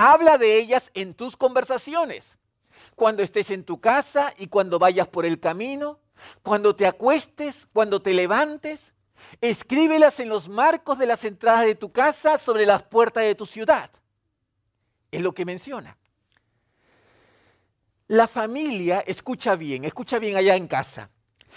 Habla 0.00 0.38
de 0.38 0.56
ellas 0.56 0.92
en 0.94 1.12
tus 1.12 1.36
conversaciones. 1.36 2.38
Cuando 2.94 3.20
estés 3.20 3.50
en 3.50 3.64
tu 3.64 3.80
casa 3.80 4.32
y 4.38 4.46
cuando 4.46 4.78
vayas 4.78 5.08
por 5.08 5.26
el 5.26 5.40
camino, 5.40 5.98
cuando 6.42 6.76
te 6.76 6.86
acuestes, 6.86 7.66
cuando 7.72 8.00
te 8.00 8.14
levantes. 8.14 8.94
Escríbelas 9.40 10.20
en 10.20 10.28
los 10.28 10.48
marcos 10.48 10.98
de 10.98 11.06
las 11.06 11.24
entradas 11.24 11.64
de 11.64 11.74
tu 11.74 11.90
casa, 11.90 12.38
sobre 12.38 12.64
las 12.64 12.84
puertas 12.84 13.24
de 13.24 13.34
tu 13.34 13.44
ciudad. 13.44 13.90
Es 15.10 15.20
lo 15.20 15.34
que 15.34 15.44
menciona. 15.44 15.98
La 18.06 18.28
familia, 18.28 19.00
escucha 19.00 19.56
bien, 19.56 19.84
escucha 19.84 20.20
bien 20.20 20.36
allá 20.36 20.54
en 20.54 20.68
casa. 20.68 21.10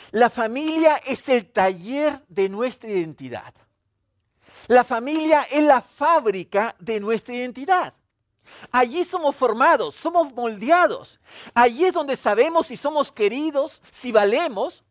La 0.10 0.32
familia 0.32 1.00
es 1.06 1.30
el 1.30 1.52
taller 1.52 2.26
de 2.28 2.50
nuestra 2.50 2.90
identidad. 2.90 3.54
La 4.68 4.84
familia 4.84 5.44
es 5.44 5.64
la 5.64 5.82
fábrica 5.82 6.76
de 6.80 7.00
nuestra 7.00 7.36
identidad. 7.36 7.94
Allí 8.72 9.04
somos 9.04 9.36
formados, 9.36 9.96
somos 9.96 10.34
moldeados. 10.34 11.20
Allí 11.54 11.86
es 11.86 11.94
donde 11.94 12.16
sabemos 12.16 12.68
si 12.68 12.78
somos 12.78 13.12
queridos, 13.12 13.82
si 13.92 14.12
valemos. 14.12 14.84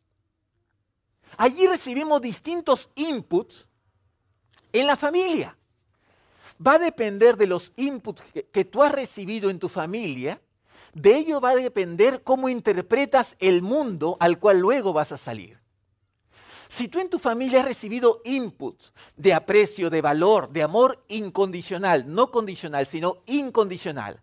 Allí 1.37 1.67
recibimos 1.67 2.21
distintos 2.21 2.91
inputs 2.95 3.67
en 4.73 4.87
la 4.87 4.97
familia. 4.97 5.57
Va 6.65 6.75
a 6.75 6.79
depender 6.79 7.37
de 7.37 7.47
los 7.47 7.73
inputs 7.77 8.23
que, 8.53 8.65
tú 8.65 8.83
has 8.83 8.93
recibido 8.93 9.51
en 9.51 9.59
tu 9.59 9.69
familia. 9.69 10.41
De 10.93 11.17
ello 11.17 11.41
va 11.41 11.51
a 11.51 11.57
depender 11.57 12.23
cómo 12.23 12.49
interpretas 12.49 13.37
el 13.39 13.63
mundo 13.63 14.17
al 14.21 14.39
cual 14.39 14.59
luego 14.59 14.93
vas 14.93 15.13
a 15.13 15.17
salir. 15.17 15.60
Si 16.71 16.87
tú 16.87 17.01
en 17.01 17.11
tu 17.11 17.19
familia 17.19 17.59
has 17.61 17.65
recibido 17.65 18.23
inputs 18.25 18.93
de 19.17 19.35
aprecio, 19.35 19.91
de 19.91 20.01
valor, 20.01 20.51
de 20.51 20.63
amor 20.63 21.05
incondicional, 21.09 22.05
no 22.15 22.31
condicional, 22.31 22.87
sino 22.87 23.25
incondicional, 23.27 24.23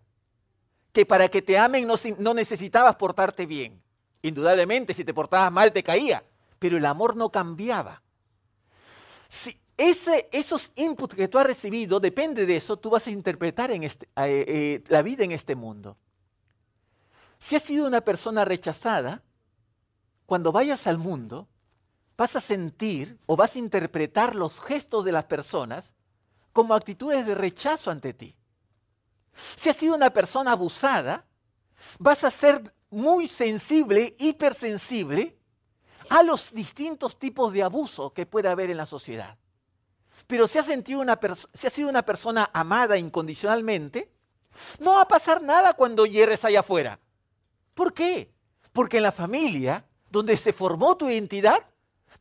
que 0.90 1.04
para 1.04 1.28
que 1.28 1.42
te 1.42 1.58
amen 1.58 1.86
no, 1.86 2.34
necesitabas 2.34 2.96
portarte 2.96 3.44
bien. 3.44 3.82
Indudablemente, 4.22 4.94
si 4.94 5.04
te 5.04 5.12
portabas 5.12 5.52
mal 5.52 5.74
te 5.74 5.82
caía, 5.82 6.24
pero 6.58 6.78
el 6.78 6.86
amor 6.86 7.16
no 7.16 7.30
cambiaba. 7.30 8.02
Si 9.28 9.54
ese, 9.76 10.30
esos 10.32 10.72
inputs 10.74 11.16
que 11.16 11.28
tú 11.28 11.38
has 11.38 11.46
recibido, 11.46 12.00
depende 12.00 12.46
de 12.46 12.56
eso, 12.56 12.78
tú 12.78 12.88
vas 12.88 13.06
a 13.06 13.10
interpretar 13.10 13.72
en 13.72 13.84
este, 13.84 14.06
eh, 14.16 14.44
eh, 14.48 14.84
la 14.88 15.02
vida 15.02 15.22
en 15.22 15.32
este 15.32 15.54
mundo. 15.54 15.98
Si 17.38 17.56
has 17.56 17.62
sido 17.62 17.86
una 17.86 18.00
persona 18.00 18.46
rechazada, 18.46 19.22
cuando 20.24 20.50
vayas 20.50 20.86
al 20.86 20.96
mundo, 20.96 21.46
vas 22.18 22.34
a 22.34 22.40
sentir 22.40 23.16
o 23.26 23.36
vas 23.36 23.54
a 23.54 23.60
interpretar 23.60 24.34
los 24.34 24.60
gestos 24.60 25.04
de 25.04 25.12
las 25.12 25.24
personas 25.24 25.94
como 26.52 26.74
actitudes 26.74 27.24
de 27.24 27.36
rechazo 27.36 27.92
ante 27.92 28.12
ti. 28.12 28.34
Si 29.56 29.70
has 29.70 29.76
sido 29.76 29.94
una 29.94 30.10
persona 30.10 30.50
abusada, 30.50 31.24
vas 32.00 32.24
a 32.24 32.32
ser 32.32 32.74
muy 32.90 33.28
sensible, 33.28 34.16
hipersensible 34.18 35.38
a 36.10 36.24
los 36.24 36.52
distintos 36.52 37.16
tipos 37.20 37.52
de 37.52 37.62
abuso 37.62 38.12
que 38.12 38.26
puede 38.26 38.48
haber 38.48 38.70
en 38.70 38.78
la 38.78 38.86
sociedad. 38.86 39.38
Pero 40.26 40.48
si 40.48 40.58
has, 40.58 40.66
sido 40.66 41.88
una 41.88 42.02
persona 42.02 42.50
amada 42.52 42.98
incondicionalmente, 42.98 44.10
no 44.80 44.94
va 44.94 45.02
a 45.02 45.08
pasar 45.08 45.40
nada 45.40 45.74
cuando 45.74 46.04
hierres 46.04 46.44
allá 46.44 46.60
afuera. 46.60 46.98
¿Por 47.74 47.94
qué? 47.94 48.32
Porque 48.72 48.96
en 48.96 49.04
la 49.04 49.12
familia, 49.12 49.86
donde 50.10 50.36
se 50.36 50.52
formó 50.52 50.96
tu 50.96 51.08
identidad, 51.08 51.67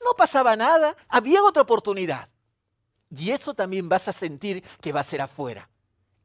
no 0.04 0.14
pasaba 0.18 0.56
nada, 0.56 0.96
había 1.08 1.44
otra 1.44 1.64
oportunidad. 1.64 2.30
Y 3.16 3.32
eso 3.32 3.54
también 3.54 3.90
vas 3.90 4.08
a 4.08 4.14
sentir 4.14 4.64
que 4.82 4.92
va 4.92 5.00
a 5.00 5.04
ser 5.04 5.22
afuera. 5.22 5.70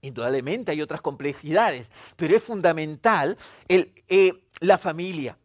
Indudablemente 0.00 0.72
hay 0.72 0.82
otras 0.82 1.00
complejidades, 1.00 1.90
pero 2.16 2.36
es 2.36 2.42
fundamental 2.42 3.38
eh, 3.68 4.44
la 4.60 4.78
familia. 4.78 5.38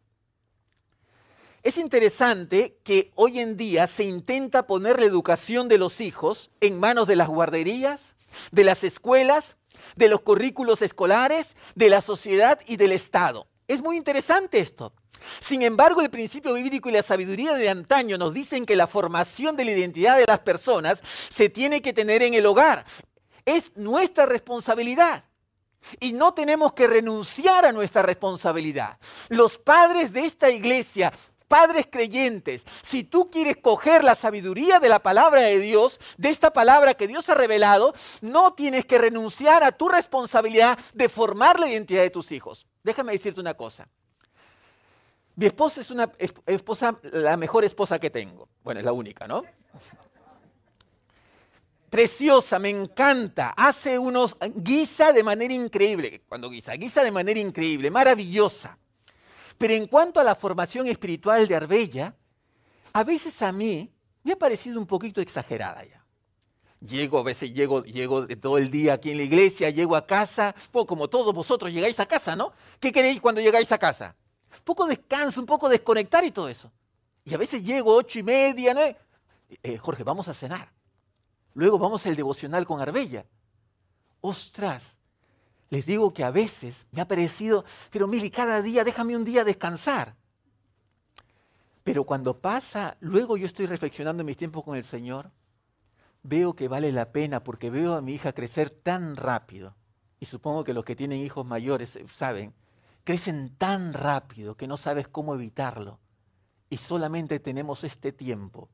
Es 1.62 1.78
interesante 1.78 2.78
que 2.82 3.12
hoy 3.14 3.40
en 3.40 3.56
día 3.56 3.86
se 3.86 4.04
intenta 4.04 4.66
poner 4.66 4.98
la 4.98 5.06
educación 5.06 5.68
de 5.68 5.78
los 5.78 6.00
hijos 6.00 6.50
en 6.60 6.80
manos 6.80 7.06
de 7.06 7.16
las 7.16 7.28
guarderías, 7.28 8.16
de 8.50 8.64
las 8.64 8.84
escuelas, 8.84 9.56
de 9.96 10.08
los 10.08 10.20
currículos 10.22 10.82
escolares, 10.82 11.56
de 11.74 11.90
la 11.90 12.00
sociedad 12.00 12.60
y 12.66 12.76
del 12.76 12.92
Estado. 12.92 13.46
Es 13.68 13.80
muy 13.82 13.96
interesante 13.96 14.60
esto. 14.60 14.92
Sin 15.40 15.62
embargo, 15.62 16.00
el 16.00 16.10
principio 16.10 16.54
bíblico 16.54 16.88
y 16.88 16.92
la 16.92 17.02
sabiduría 17.02 17.54
de 17.54 17.68
antaño 17.68 18.18
nos 18.18 18.34
dicen 18.34 18.66
que 18.66 18.76
la 18.76 18.86
formación 18.86 19.56
de 19.56 19.64
la 19.64 19.72
identidad 19.72 20.16
de 20.16 20.26
las 20.26 20.40
personas 20.40 21.02
se 21.30 21.48
tiene 21.48 21.82
que 21.82 21.92
tener 21.92 22.22
en 22.22 22.34
el 22.34 22.46
hogar. 22.46 22.84
Es 23.44 23.72
nuestra 23.76 24.26
responsabilidad. 24.26 25.24
Y 26.00 26.12
no 26.12 26.34
tenemos 26.34 26.72
que 26.72 26.86
renunciar 26.86 27.64
a 27.64 27.72
nuestra 27.72 28.02
responsabilidad. 28.02 28.98
Los 29.28 29.58
padres 29.58 30.12
de 30.12 30.26
esta 30.26 30.50
iglesia, 30.50 31.12
padres 31.46 31.86
creyentes, 31.90 32.64
si 32.82 33.04
tú 33.04 33.30
quieres 33.30 33.56
coger 33.56 34.04
la 34.04 34.14
sabiduría 34.14 34.80
de 34.80 34.88
la 34.88 34.98
palabra 34.98 35.42
de 35.42 35.58
Dios, 35.60 35.98
de 36.18 36.28
esta 36.28 36.52
palabra 36.52 36.94
que 36.94 37.08
Dios 37.08 37.28
ha 37.28 37.34
revelado, 37.34 37.94
no 38.20 38.52
tienes 38.52 38.84
que 38.84 38.98
renunciar 38.98 39.64
a 39.64 39.72
tu 39.72 39.88
responsabilidad 39.88 40.78
de 40.92 41.08
formar 41.08 41.58
la 41.58 41.68
identidad 41.68 42.02
de 42.02 42.10
tus 42.10 42.32
hijos. 42.32 42.66
Déjame 42.82 43.12
decirte 43.12 43.40
una 43.40 43.54
cosa. 43.54 43.88
Mi 45.38 45.46
esposa 45.46 45.80
es 45.82 45.92
una 45.92 46.10
esposa, 46.46 46.98
la 47.12 47.36
mejor 47.36 47.64
esposa 47.64 48.00
que 48.00 48.10
tengo. 48.10 48.48
Bueno, 48.64 48.80
es 48.80 48.84
la 48.84 48.92
única, 48.92 49.28
¿no? 49.28 49.44
Preciosa, 51.88 52.58
me 52.58 52.70
encanta. 52.70 53.54
Hace 53.56 54.00
unos. 54.00 54.36
guisa 54.56 55.12
de 55.12 55.22
manera 55.22 55.54
increíble. 55.54 56.22
Cuando 56.28 56.50
guisa, 56.50 56.74
guisa 56.74 57.04
de 57.04 57.12
manera 57.12 57.38
increíble, 57.38 57.88
maravillosa. 57.88 58.78
Pero 59.56 59.74
en 59.74 59.86
cuanto 59.86 60.18
a 60.18 60.24
la 60.24 60.34
formación 60.34 60.88
espiritual 60.88 61.46
de 61.46 61.54
Arbella, 61.54 62.16
a 62.92 63.04
veces 63.04 63.40
a 63.40 63.52
mí 63.52 63.88
me 64.24 64.32
ha 64.32 64.36
parecido 64.36 64.80
un 64.80 64.88
poquito 64.88 65.20
exagerada 65.20 65.84
ya. 65.84 66.04
Llego, 66.80 67.20
a 67.20 67.22
veces 67.22 67.52
llego, 67.52 67.84
llego 67.84 68.26
todo 68.26 68.58
el 68.58 68.72
día 68.72 68.94
aquí 68.94 69.12
en 69.12 69.18
la 69.18 69.22
iglesia, 69.22 69.70
llego 69.70 69.94
a 69.94 70.04
casa, 70.04 70.52
como 70.72 71.06
todos 71.06 71.32
vosotros 71.32 71.72
llegáis 71.72 72.00
a 72.00 72.06
casa, 72.06 72.34
¿no? 72.34 72.52
¿Qué 72.80 72.90
queréis 72.90 73.20
cuando 73.20 73.40
llegáis 73.40 73.70
a 73.70 73.78
casa? 73.78 74.16
Poco 74.64 74.86
descanso, 74.86 75.40
un 75.40 75.46
poco 75.46 75.68
desconectar 75.68 76.24
y 76.24 76.30
todo 76.30 76.48
eso. 76.48 76.70
Y 77.24 77.34
a 77.34 77.38
veces 77.38 77.64
llego 77.64 77.94
ocho 77.94 78.18
y 78.18 78.22
media, 78.22 78.74
¿no? 78.74 78.80
Eh, 79.62 79.78
Jorge, 79.78 80.04
vamos 80.04 80.28
a 80.28 80.34
cenar. 80.34 80.70
Luego 81.54 81.78
vamos 81.78 82.06
al 82.06 82.16
devocional 82.16 82.66
con 82.66 82.80
Arbella. 82.80 83.26
Ostras, 84.20 84.98
les 85.70 85.86
digo 85.86 86.12
que 86.12 86.24
a 86.24 86.30
veces 86.30 86.86
me 86.92 87.00
ha 87.02 87.08
parecido, 87.08 87.64
pero 87.90 88.06
Mili, 88.06 88.30
cada 88.30 88.62
día 88.62 88.84
déjame 88.84 89.16
un 89.16 89.24
día 89.24 89.44
descansar. 89.44 90.14
Pero 91.84 92.04
cuando 92.04 92.38
pasa, 92.38 92.96
luego 93.00 93.36
yo 93.36 93.46
estoy 93.46 93.66
reflexionando 93.66 94.22
en 94.22 94.26
mis 94.26 94.36
tiempos 94.36 94.64
con 94.64 94.76
el 94.76 94.84
Señor, 94.84 95.30
veo 96.22 96.54
que 96.54 96.68
vale 96.68 96.92
la 96.92 97.12
pena 97.12 97.42
porque 97.42 97.70
veo 97.70 97.94
a 97.94 98.02
mi 98.02 98.14
hija 98.14 98.32
crecer 98.32 98.70
tan 98.70 99.16
rápido. 99.16 99.74
Y 100.20 100.26
supongo 100.26 100.64
que 100.64 100.74
los 100.74 100.84
que 100.84 100.96
tienen 100.96 101.20
hijos 101.20 101.46
mayores 101.46 101.98
saben 102.08 102.54
crecen 103.08 103.56
tan 103.56 103.94
rápido 103.94 104.54
que 104.54 104.66
no 104.66 104.76
sabes 104.76 105.08
cómo 105.08 105.34
evitarlo. 105.34 105.98
Y 106.68 106.76
solamente 106.76 107.40
tenemos 107.40 107.82
este 107.82 108.12
tiempo 108.12 108.68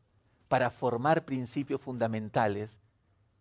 para 0.49 0.71
formar 0.71 1.25
principios 1.25 1.81
fundamentales 1.81 2.73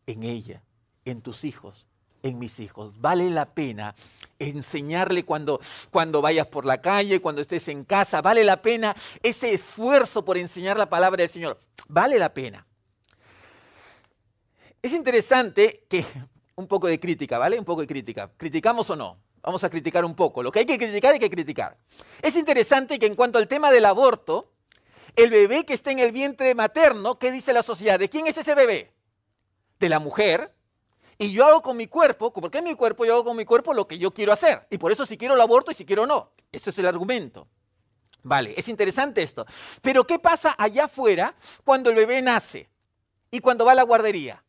en 0.05 0.21
ella, 0.21 0.61
en 1.03 1.23
tus 1.23 1.45
hijos, 1.45 1.87
en 2.21 2.37
mis 2.37 2.59
hijos. 2.59 3.01
Vale 3.01 3.31
la 3.31 3.55
pena 3.55 3.95
enseñarle 4.37 5.25
cuando, 5.25 5.59
cuando 5.89 6.21
vayas 6.21 6.45
por 6.45 6.63
la 6.63 6.79
calle, 6.79 7.19
cuando 7.19 7.41
estés 7.41 7.69
en 7.69 7.85
casa. 7.85 8.21
Vale 8.21 8.43
la 8.43 8.61
pena 8.61 8.95
ese 9.23 9.51
esfuerzo 9.51 10.23
por 10.23 10.37
enseñar 10.37 10.77
la 10.77 10.91
palabra 10.91 11.23
del 11.23 11.29
Señor. 11.29 11.57
Vale 11.87 12.19
la 12.19 12.31
pena. 12.31 12.67
Es 14.79 14.93
interesante 14.93 15.85
que, 15.89 16.05
un 16.53 16.67
poco 16.67 16.85
de 16.85 16.99
crítica, 16.99 17.39
¿vale? 17.39 17.57
Un 17.57 17.65
poco 17.65 17.81
de 17.81 17.87
crítica. 17.87 18.29
¿Criticamos 18.37 18.91
o 18.91 18.95
no? 18.95 19.32
Vamos 19.43 19.63
a 19.65 19.69
criticar 19.69 20.05
un 20.05 20.15
poco. 20.15 20.41
Lo 20.41 20.51
que 20.51 20.59
hay 20.59 20.65
que 20.65 20.77
criticar 20.77 21.13
hay 21.13 21.19
que 21.19 21.29
criticar. 21.29 21.77
Es 22.21 22.35
interesante 22.37 22.97
que 22.97 23.05
en 23.05 23.15
cuanto 23.15 23.37
al 23.37 23.49
tema 23.49 23.71
del 23.71 23.85
aborto, 23.85 24.53
el 25.17 25.29
bebé 25.29 25.65
que 25.65 25.73
está 25.73 25.91
en 25.91 25.99
el 25.99 26.13
vientre 26.13 26.55
materno, 26.55 27.19
¿qué 27.19 27.29
dice 27.29 27.51
la 27.51 27.61
sociedad? 27.61 27.99
¿De 27.99 28.09
quién 28.09 28.25
es 28.25 28.37
ese 28.37 28.55
bebé? 28.55 28.93
De 29.79 29.89
la 29.89 29.99
mujer. 29.99 30.55
Y 31.17 31.33
yo 31.33 31.45
hago 31.45 31.61
con 31.61 31.75
mi 31.75 31.87
cuerpo, 31.87 32.31
porque 32.31 32.59
es 32.59 32.63
mi 32.63 32.73
cuerpo, 32.73 33.05
yo 33.05 33.13
hago 33.15 33.25
con 33.25 33.37
mi 33.37 33.43
cuerpo 33.43 33.73
lo 33.73 33.85
que 33.85 33.97
yo 33.97 34.13
quiero 34.13 34.31
hacer. 34.31 34.65
Y 34.69 34.77
por 34.77 34.93
eso 34.93 35.05
si 35.05 35.17
quiero 35.17 35.35
el 35.35 35.41
aborto 35.41 35.71
y 35.71 35.75
si 35.75 35.85
quiero 35.85 36.05
no. 36.05 36.31
Ese 36.49 36.69
es 36.69 36.79
el 36.79 36.85
argumento. 36.85 37.47
Vale, 38.23 38.53
es 38.57 38.69
interesante 38.69 39.21
esto. 39.21 39.45
Pero 39.81 40.07
¿qué 40.07 40.19
pasa 40.19 40.55
allá 40.57 40.85
afuera 40.85 41.35
cuando 41.65 41.89
el 41.89 41.97
bebé 41.97 42.21
nace 42.21 42.69
y 43.29 43.41
cuando 43.41 43.65
va 43.65 43.73
a 43.73 43.75
la 43.75 43.83
guardería? 43.83 44.41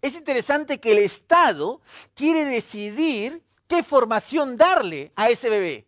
Es 0.00 0.14
interesante 0.14 0.80
que 0.80 0.92
el 0.92 0.98
Estado 0.98 1.82
quiere 2.14 2.46
decidir 2.46 3.42
qué 3.68 3.82
formación 3.82 4.56
darle 4.56 5.12
a 5.14 5.30
ese 5.30 5.48
bebé. 5.50 5.86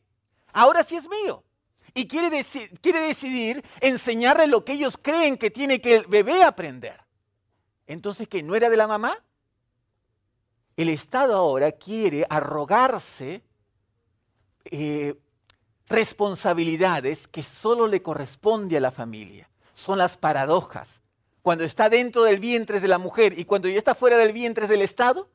Ahora 0.53 0.85
sí 0.85 0.97
es 0.97 1.09
mío. 1.09 1.43
Y 1.93 2.07
quiere, 2.07 2.45
quiere 2.81 3.01
decidir 3.01 3.65
enseñarle 3.81 4.47
lo 4.47 4.65
que 4.65 4.75
ellos 4.75 4.97
creen 5.01 5.37
que 5.37 5.51
tiene 5.51 5.81
que 5.81 5.97
el 5.97 6.07
bebé 6.07 6.45
aprender. 6.45 7.01
Entonces, 7.87 8.29
¿qué? 8.29 8.43
¿No 8.43 8.55
era 8.55 8.71
de 8.71 8.77
la 8.77 8.87
mamá? 8.87 9.17
El 10.77 10.89
Estado 10.89 11.37
ahora 11.37 11.73
quiere 11.73 12.25
arrogarse 12.31 13.43
eh, 14.65 15.17
responsabilidades 15.89 17.27
que 17.27 17.43
solo 17.43 17.89
le 17.89 18.03
corresponde 18.03 18.77
a 18.77 18.81
la 18.81 18.93
familia. 18.93 19.51
son 19.75 19.99
las 19.99 20.17
paradojas. 20.17 21.01
Cuando 21.43 21.65
está 21.65 21.89
dentro 21.89 22.23
del 22.23 22.39
vientre 22.39 22.81
de 22.81 22.89
la 22.89 22.99
mujer 22.99 23.39
y 23.39 23.47
cuando 23.47 23.67
ya 23.69 23.79
está 23.79 23.95
fuera 23.95 24.19
del 24.19 24.33
vientre 24.33 24.69
del 24.69 24.83
Estado. 24.83 25.29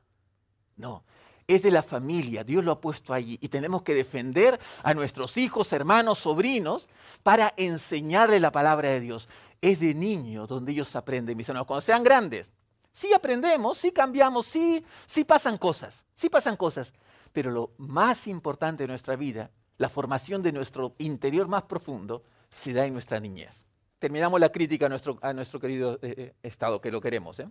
No, 0.78 1.04
es 1.48 1.62
de 1.62 1.72
la 1.72 1.84
familia. 1.84 2.44
Dios 2.44 2.64
lo 2.64 2.72
ha 2.72 2.82
puesto 2.82 3.14
allí 3.14 3.38
y 3.42 3.50
tenemos 3.50 3.84
que 3.84 3.94
defender 3.94 4.60
a 4.84 4.94
nuestros 4.94 5.38
hijos, 5.38 5.72
hermanos, 5.74 6.20
sobrinos 6.20 6.88
para 7.24 7.54
enseñarle 7.58 8.40
la 8.40 8.52
palabra 8.52 8.90
de 8.90 9.00
Dios. 9.00 9.30
Es 9.62 9.80
de 9.80 9.94
niño 9.94 10.48
donde 10.48 10.72
ellos 10.72 10.96
aprenden, 10.96 11.38
mis 11.38 11.48
hermanos. 11.50 11.68
Cuando 11.68 11.82
sean 11.82 12.04
grandes, 12.04 12.52
sí 12.92 13.14
aprendemos, 13.14 13.78
sí 13.78 13.92
cambiamos, 13.92 14.46
sí, 14.46 14.84
sí 15.06 15.24
pasan 15.24 15.58
cosas, 15.58 16.06
sí 16.16 16.30
pasan 16.30 16.58
cosas. 16.58 16.94
Pero 17.32 17.52
lo 17.52 17.72
más 17.78 18.28
importante 18.28 18.84
de 18.84 18.88
nuestra 18.88 19.16
vida, 19.16 19.52
la 19.78 19.90
formación 19.90 20.42
de 20.42 20.52
nuestro 20.52 20.96
interior 20.98 21.48
más 21.48 21.64
profundo, 21.64 22.24
se 22.50 22.74
da 22.74 22.86
en 22.86 22.94
nuestra 22.94 23.20
niñez. 23.20 23.66
Terminamos 24.00 24.40
la 24.40 24.50
crítica 24.50 24.86
a 24.86 25.34
nuestro, 25.34 25.60
querido 25.60 26.00
eh, 26.02 26.14
eh, 26.18 26.34
Estado, 26.44 26.80
que 26.80 26.92
lo 26.92 27.02
queremos. 27.02 27.40
¿eh? 27.40 27.48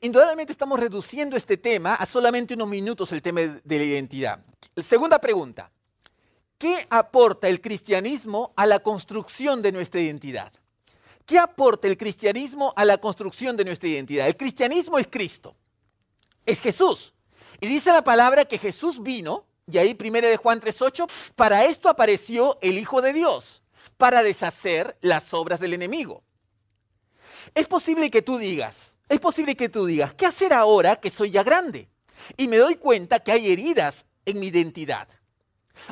Indudablemente 0.00 0.52
estamos 0.52 0.78
reduciendo 0.78 1.36
este 1.36 1.56
tema 1.56 1.94
a 1.94 2.06
solamente 2.06 2.54
unos 2.54 2.68
minutos, 2.68 3.12
el 3.12 3.22
tema 3.22 3.40
de 3.40 3.78
la 3.78 3.84
identidad. 3.84 4.44
Segunda 4.76 5.18
pregunta, 5.18 5.70
¿qué 6.58 6.86
aporta 6.90 7.48
el 7.48 7.60
cristianismo 7.60 8.52
a 8.56 8.66
la 8.66 8.80
construcción 8.80 9.62
de 9.62 9.72
nuestra 9.72 10.00
identidad? 10.00 10.52
¿Qué 11.24 11.38
aporta 11.38 11.88
el 11.88 11.96
cristianismo 11.96 12.72
a 12.76 12.84
la 12.84 12.98
construcción 12.98 13.56
de 13.56 13.64
nuestra 13.64 13.88
identidad? 13.88 14.26
El 14.26 14.36
cristianismo 14.36 14.98
es 14.98 15.06
Cristo, 15.08 15.54
es 16.44 16.60
Jesús. 16.60 17.14
Y 17.60 17.68
dice 17.68 17.92
la 17.92 18.02
palabra 18.02 18.44
que 18.44 18.58
Jesús 18.58 19.02
vino 19.02 19.46
y 19.70 19.78
ahí 19.78 19.96
1 19.98 20.20
de 20.20 20.36
Juan 20.36 20.60
3.8, 20.60 21.08
para 21.36 21.64
esto 21.66 21.88
apareció 21.88 22.58
el 22.60 22.78
Hijo 22.78 23.00
de 23.00 23.12
Dios, 23.12 23.62
para 23.96 24.22
deshacer 24.22 24.96
las 25.00 25.32
obras 25.32 25.60
del 25.60 25.74
enemigo. 25.74 26.22
Es 27.54 27.66
posible 27.68 28.10
que 28.10 28.22
tú 28.22 28.38
digas, 28.38 28.91
es 29.08 29.20
posible 29.20 29.56
que 29.56 29.68
tú 29.68 29.86
digas, 29.86 30.14
¿qué 30.14 30.26
hacer 30.26 30.52
ahora 30.52 30.96
que 30.96 31.10
soy 31.10 31.30
ya 31.30 31.42
grande? 31.42 31.88
Y 32.36 32.48
me 32.48 32.58
doy 32.58 32.76
cuenta 32.76 33.20
que 33.20 33.32
hay 33.32 33.50
heridas 33.50 34.04
en 34.24 34.40
mi 34.40 34.48
identidad. 34.48 35.08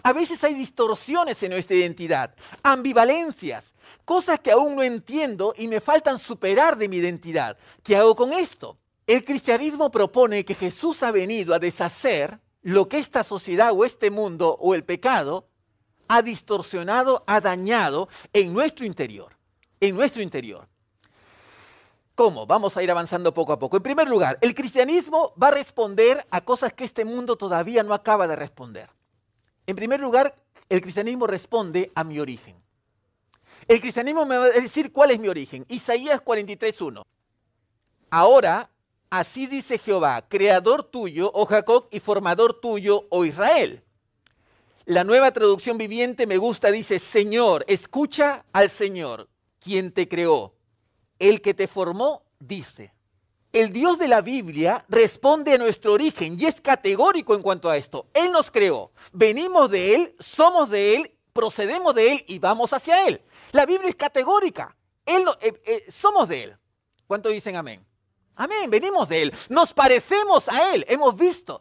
A 0.03 0.13
veces 0.13 0.43
hay 0.45 0.55
distorsiones 0.55 1.43
en 1.43 1.51
nuestra 1.51 1.77
identidad, 1.77 2.35
ambivalencias, 2.63 3.75
cosas 4.05 4.39
que 4.41 4.53
aún 4.53 4.77
no 4.77 4.83
entiendo 4.83 5.55
y 5.57 5.69
me 5.69 5.81
faltan 5.81 6.19
superar 6.19 6.77
de 6.77 6.89
mi 6.89 6.99
identidad. 6.99 7.57
¿Qué 7.83 7.97
hago 7.97 8.15
con 8.15 8.33
esto? 8.33 8.79
El 9.07 9.25
cristianismo 9.25 9.91
propone 9.91 10.45
que 10.45 10.55
Jesús 10.55 11.03
ha 11.03 11.11
venido 11.11 11.55
a 11.55 11.59
deshacer 11.59 12.39
lo 12.63 12.89
que 12.89 12.99
esta 12.99 13.25
sociedad 13.25 13.73
o 13.73 13.85
este 13.85 14.11
mundo 14.11 14.57
o 14.61 14.75
el 14.75 14.85
pecado 14.85 15.49
ha 16.09 16.23
distorsionado, 16.23 17.25
ha 17.27 17.41
dañado 17.41 18.09
en 18.33 18.53
nuestro 18.53 18.85
interior, 18.85 19.37
en 19.81 19.97
nuestro 19.97 20.23
interior. 20.23 20.69
¿Cómo? 22.21 22.45
Vamos 22.45 22.77
a 22.77 22.83
ir 22.83 22.91
avanzando 22.91 23.33
poco 23.33 23.55
a 23.55 23.59
poco. 23.59 23.79
En 23.79 23.83
primer 23.83 24.07
lugar, 24.07 24.37
el 24.43 24.55
cristianismo 24.55 25.33
va 25.43 25.49
a 25.49 25.53
responder 25.53 26.27
a 26.31 26.43
cosas 26.43 26.71
que 26.71 26.85
este 26.85 27.07
mundo 27.07 27.35
todavía 27.37 27.83
no 27.83 27.95
acaba 27.95 28.29
de 28.29 28.37
responder. 28.37 28.91
En 29.67 29.75
primer 29.75 30.01
lugar, 30.01 30.35
el 30.69 30.83
cristianismo 30.83 31.27
responde 31.27 31.91
a 31.95 32.05
mi 32.05 32.21
origen. 32.21 32.57
El 33.67 33.81
cristianismo 33.81 34.27
me 34.27 34.37
va 34.37 34.45
a 34.45 34.51
decir 34.51 34.93
cuál 34.93 35.13
es 35.13 35.19
mi 35.19 35.29
origen. 35.29 35.65
Isaías 35.71 36.23
43.1. 36.23 37.03
Ahora 38.11 38.69
Así 39.09 39.47
dice 39.47 39.79
Jehová, 39.79 40.21
creador 40.29 40.83
tuyo, 40.83 41.31
oh 41.33 41.47
Jacob, 41.47 41.89
y 41.91 42.01
formador 42.01 42.61
tuyo, 42.61 43.07
oh 43.09 43.25
Israel. 43.25 43.83
La 44.85 45.05
nueva 45.05 45.31
traducción 45.31 45.79
viviente 45.79 46.27
me 46.27 46.37
gusta, 46.37 46.71
dice, 46.71 46.99
Señor, 46.99 47.65
escucha 47.67 48.45
al 48.53 48.69
Señor, 48.69 49.31
quien 49.59 49.91
te 49.91 50.07
creó. 50.07 50.60
El 51.21 51.41
que 51.41 51.55
te 51.55 51.69
formó, 51.69 52.25
dice. 52.41 52.93
El 53.53 53.73
Dios 53.73 53.99
de 53.99 54.09
la 54.09 54.21
Biblia 54.21 54.85
responde 54.89 55.53
a 55.53 55.59
nuestro 55.59 55.93
origen 55.93 56.37
y 56.41 56.47
es 56.47 56.61
categórico 56.61 57.35
en 57.35 57.43
cuanto 57.43 57.69
a 57.69 57.77
esto. 57.77 58.07
Él 58.15 58.33
nos 58.33 58.51
creó, 58.51 58.93
venimos 59.13 59.71
de 59.71 59.95
Él, 59.95 60.17
somos 60.19 60.71
de 60.71 60.97
Él, 60.97 61.15
procedemos 61.33 61.95
de 61.95 62.13
Él 62.13 62.25
y 62.27 62.39
vamos 62.39 62.73
hacia 62.73 63.07
Él. 63.07 63.23
La 63.53 63.67
Biblia 63.67 63.91
es 63.91 63.97
categórica. 63.97 64.77
Él, 65.05 65.25
eh, 65.41 65.61
eh, 65.65 65.85
somos 65.91 66.29
de 66.29 66.45
Él. 66.45 66.57
¿Cuánto 67.07 67.29
dicen 67.29 67.57
amén? 67.57 67.85
Amén, 68.37 68.71
venimos 68.71 69.09
de 69.09 69.23
Él. 69.23 69.35
Nos 69.49 69.75
parecemos 69.75 70.49
a 70.49 70.73
Él, 70.73 70.87
hemos 70.89 71.17
visto. 71.17 71.61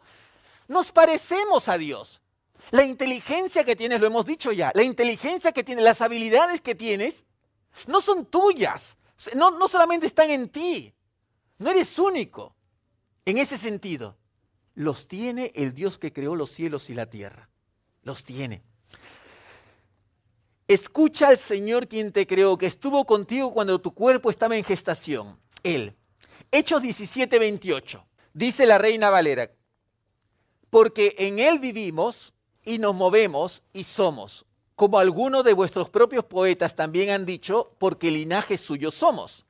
Nos 0.68 0.92
parecemos 0.92 1.68
a 1.68 1.76
Dios. 1.76 2.20
La 2.70 2.84
inteligencia 2.84 3.64
que 3.64 3.74
tienes, 3.74 4.00
lo 4.00 4.06
hemos 4.06 4.24
dicho 4.24 4.52
ya, 4.52 4.70
la 4.74 4.84
inteligencia 4.84 5.50
que 5.50 5.64
tienes, 5.64 5.84
las 5.84 6.00
habilidades 6.00 6.60
que 6.60 6.76
tienes, 6.76 7.24
no 7.88 8.00
son 8.00 8.24
tuyas. 8.26 8.96
No, 9.34 9.50
no 9.50 9.68
solamente 9.68 10.06
están 10.06 10.30
en 10.30 10.48
ti. 10.48 10.94
No 11.58 11.70
eres 11.70 11.98
único. 11.98 12.56
En 13.24 13.38
ese 13.38 13.58
sentido, 13.58 14.16
los 14.74 15.08
tiene 15.08 15.52
el 15.54 15.74
Dios 15.74 15.98
que 15.98 16.12
creó 16.12 16.34
los 16.34 16.50
cielos 16.50 16.90
y 16.90 16.94
la 16.94 17.06
tierra. 17.06 17.48
Los 18.02 18.24
tiene. 18.24 18.62
Escucha 20.68 21.28
al 21.28 21.38
Señor 21.38 21.88
quien 21.88 22.12
te 22.12 22.26
creó, 22.26 22.56
que 22.56 22.66
estuvo 22.66 23.04
contigo 23.04 23.52
cuando 23.52 23.80
tu 23.80 23.92
cuerpo 23.92 24.30
estaba 24.30 24.56
en 24.56 24.64
gestación. 24.64 25.38
Él. 25.62 25.96
Hechos 26.52 26.80
17, 26.80 27.38
28. 27.38 28.06
Dice 28.32 28.66
la 28.66 28.78
reina 28.78 29.10
Valera, 29.10 29.50
porque 30.70 31.14
en 31.18 31.40
Él 31.40 31.58
vivimos 31.58 32.32
y 32.64 32.78
nos 32.78 32.94
movemos 32.94 33.62
y 33.72 33.84
somos, 33.84 34.46
como 34.80 34.98
algunos 34.98 35.44
de 35.44 35.52
vuestros 35.52 35.90
propios 35.90 36.24
poetas 36.24 36.74
también 36.74 37.10
han 37.10 37.26
dicho, 37.26 37.74
porque 37.76 38.10
linaje 38.10 38.56
suyo 38.56 38.90
somos. 38.90 39.44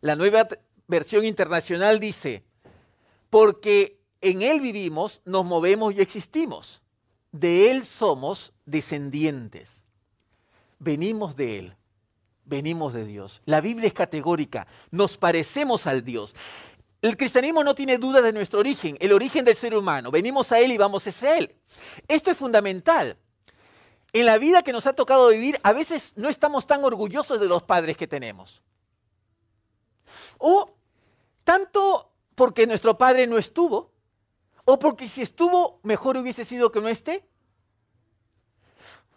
La 0.00 0.16
nueva 0.16 0.48
versión 0.86 1.26
internacional 1.26 2.00
dice, 2.00 2.44
porque 3.28 4.00
en 4.22 4.40
Él 4.40 4.62
vivimos, 4.62 5.20
nos 5.26 5.44
movemos 5.44 5.92
y 5.92 6.00
existimos. 6.00 6.80
De 7.30 7.70
Él 7.70 7.84
somos 7.84 8.54
descendientes. 8.64 9.84
Venimos 10.78 11.36
de 11.36 11.58
Él 11.58 11.76
venimos 12.46 12.92
de 12.92 13.04
Dios. 13.06 13.42
La 13.46 13.62
Biblia 13.62 13.86
es 13.86 13.94
categórica, 13.94 14.66
nos 14.90 15.18
parecemos 15.18 15.86
al 15.86 16.04
Dios. 16.04 16.34
El 17.00 17.16
cristianismo 17.16 17.64
no 17.64 17.74
tiene 17.74 17.96
duda 17.96 18.20
de 18.20 18.34
nuestro 18.34 18.60
origen, 18.60 18.96
el 19.00 19.12
origen 19.12 19.44
del 19.44 19.56
ser 19.56 19.74
humano. 19.74 20.10
Venimos 20.10 20.52
a 20.52 20.58
Él 20.58 20.72
y 20.72 20.78
vamos 20.78 21.06
hacia 21.06 21.38
Él. 21.38 21.54
Esto 22.06 22.30
es 22.30 22.36
fundamental. 22.36 23.18
En 24.14 24.26
la 24.26 24.38
vida 24.38 24.62
que 24.62 24.72
nos 24.72 24.86
ha 24.86 24.92
tocado 24.92 25.28
vivir, 25.28 25.58
a 25.64 25.72
veces 25.72 26.12
no 26.14 26.28
estamos 26.28 26.68
tan 26.68 26.84
orgullosos 26.84 27.40
de 27.40 27.48
los 27.48 27.64
padres 27.64 27.96
que 27.96 28.06
tenemos. 28.06 28.62
O 30.38 30.72
tanto 31.42 32.12
porque 32.36 32.64
nuestro 32.68 32.96
padre 32.96 33.26
no 33.26 33.38
estuvo, 33.38 33.90
o 34.64 34.78
porque 34.78 35.08
si 35.08 35.20
estuvo, 35.20 35.80
mejor 35.82 36.16
hubiese 36.16 36.44
sido 36.44 36.70
que 36.70 36.80
no 36.80 36.88
esté. 36.88 37.28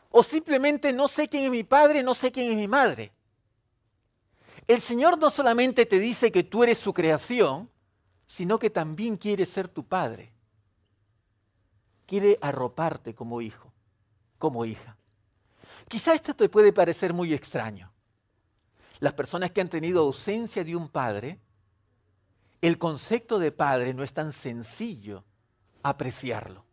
O 0.10 0.23
simplemente 0.23 0.91
no 0.91 1.07
sé 1.07 1.29
quién 1.29 1.43
es 1.43 1.51
mi 1.51 1.63
padre, 1.63 2.01
no 2.01 2.15
sé 2.15 2.31
quién 2.31 2.49
es 2.49 2.55
mi 2.55 2.67
madre. 2.67 3.12
El 4.67 4.81
Señor 4.81 5.19
no 5.19 5.29
solamente 5.29 5.86
te 5.86 5.99
dice 5.99 6.31
que 6.31 6.43
tú 6.43 6.63
eres 6.63 6.79
su 6.79 6.91
creación, 6.91 7.69
sino 8.25 8.57
que 8.57 8.71
también 8.71 9.15
quiere 9.15 9.45
ser 9.45 9.67
tu 9.67 9.86
padre. 9.86 10.33
Quiere 12.07 12.39
arroparte 12.41 13.13
como 13.13 13.41
hijo, 13.41 13.71
como 14.38 14.65
hija. 14.65 14.97
Quizá 15.88 16.13
esto 16.13 16.36
te 16.36 16.50
puede 16.50 16.73
parecer 16.73 17.13
muy 17.13 17.34
extraño. 17.34 17.91
Las 19.00 19.13
personas 19.13 19.52
que 19.52 19.62
han 19.62 19.69
tenido 19.69 20.02
ausencia 20.02 20.63
de 20.63 20.76
un 20.76 20.89
padre, 20.89 21.39
el 22.62 22.78
concepto 22.78 23.39
de 23.39 23.52
padre 23.52 23.93
no 23.93 24.04
es 24.04 24.13
tan 24.13 24.34
sencillo 24.34 25.23
apreciarlo. 25.84 26.65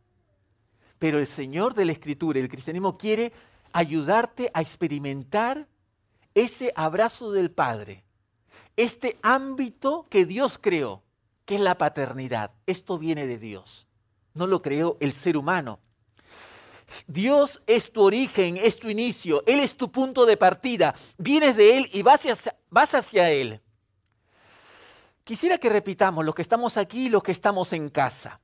Pero 0.98 1.18
el 1.18 1.26
Señor 1.26 1.74
de 1.74 1.84
la 1.84 1.92
Escritura, 1.92 2.40
el 2.40 2.48
cristianismo, 2.48 2.96
quiere 2.96 3.32
ayudarte 3.72 4.50
a 4.54 4.62
experimentar 4.62 5.68
ese 6.34 6.72
abrazo 6.74 7.30
del 7.30 7.50
Padre, 7.50 8.04
este 8.76 9.18
ámbito 9.22 10.06
que 10.08 10.26
Dios 10.26 10.58
creó, 10.58 11.02
que 11.44 11.56
es 11.56 11.60
la 11.60 11.78
paternidad. 11.78 12.52
Esto 12.66 12.98
viene 12.98 13.26
de 13.26 13.38
Dios, 13.38 13.86
no 14.32 14.46
lo 14.46 14.62
creó 14.62 14.96
el 15.00 15.12
ser 15.12 15.36
humano. 15.36 15.78
Dios 17.06 17.62
es 17.66 17.92
tu 17.92 18.02
origen, 18.02 18.56
es 18.56 18.78
tu 18.78 18.88
inicio, 18.88 19.42
Él 19.46 19.60
es 19.60 19.76
tu 19.76 19.90
punto 19.90 20.26
de 20.26 20.36
partida. 20.36 20.94
Vienes 21.18 21.56
de 21.56 21.76
Él 21.76 21.88
y 21.92 22.02
vas 22.02 22.24
hacia, 22.26 22.56
vas 22.70 22.94
hacia 22.94 23.30
Él. 23.30 23.60
Quisiera 25.24 25.58
que 25.58 25.70
repitamos 25.70 26.24
los 26.24 26.34
que 26.34 26.42
estamos 26.42 26.76
aquí 26.76 27.06
y 27.06 27.08
los 27.08 27.22
que 27.22 27.32
estamos 27.32 27.72
en 27.72 27.88
casa. 27.88 28.40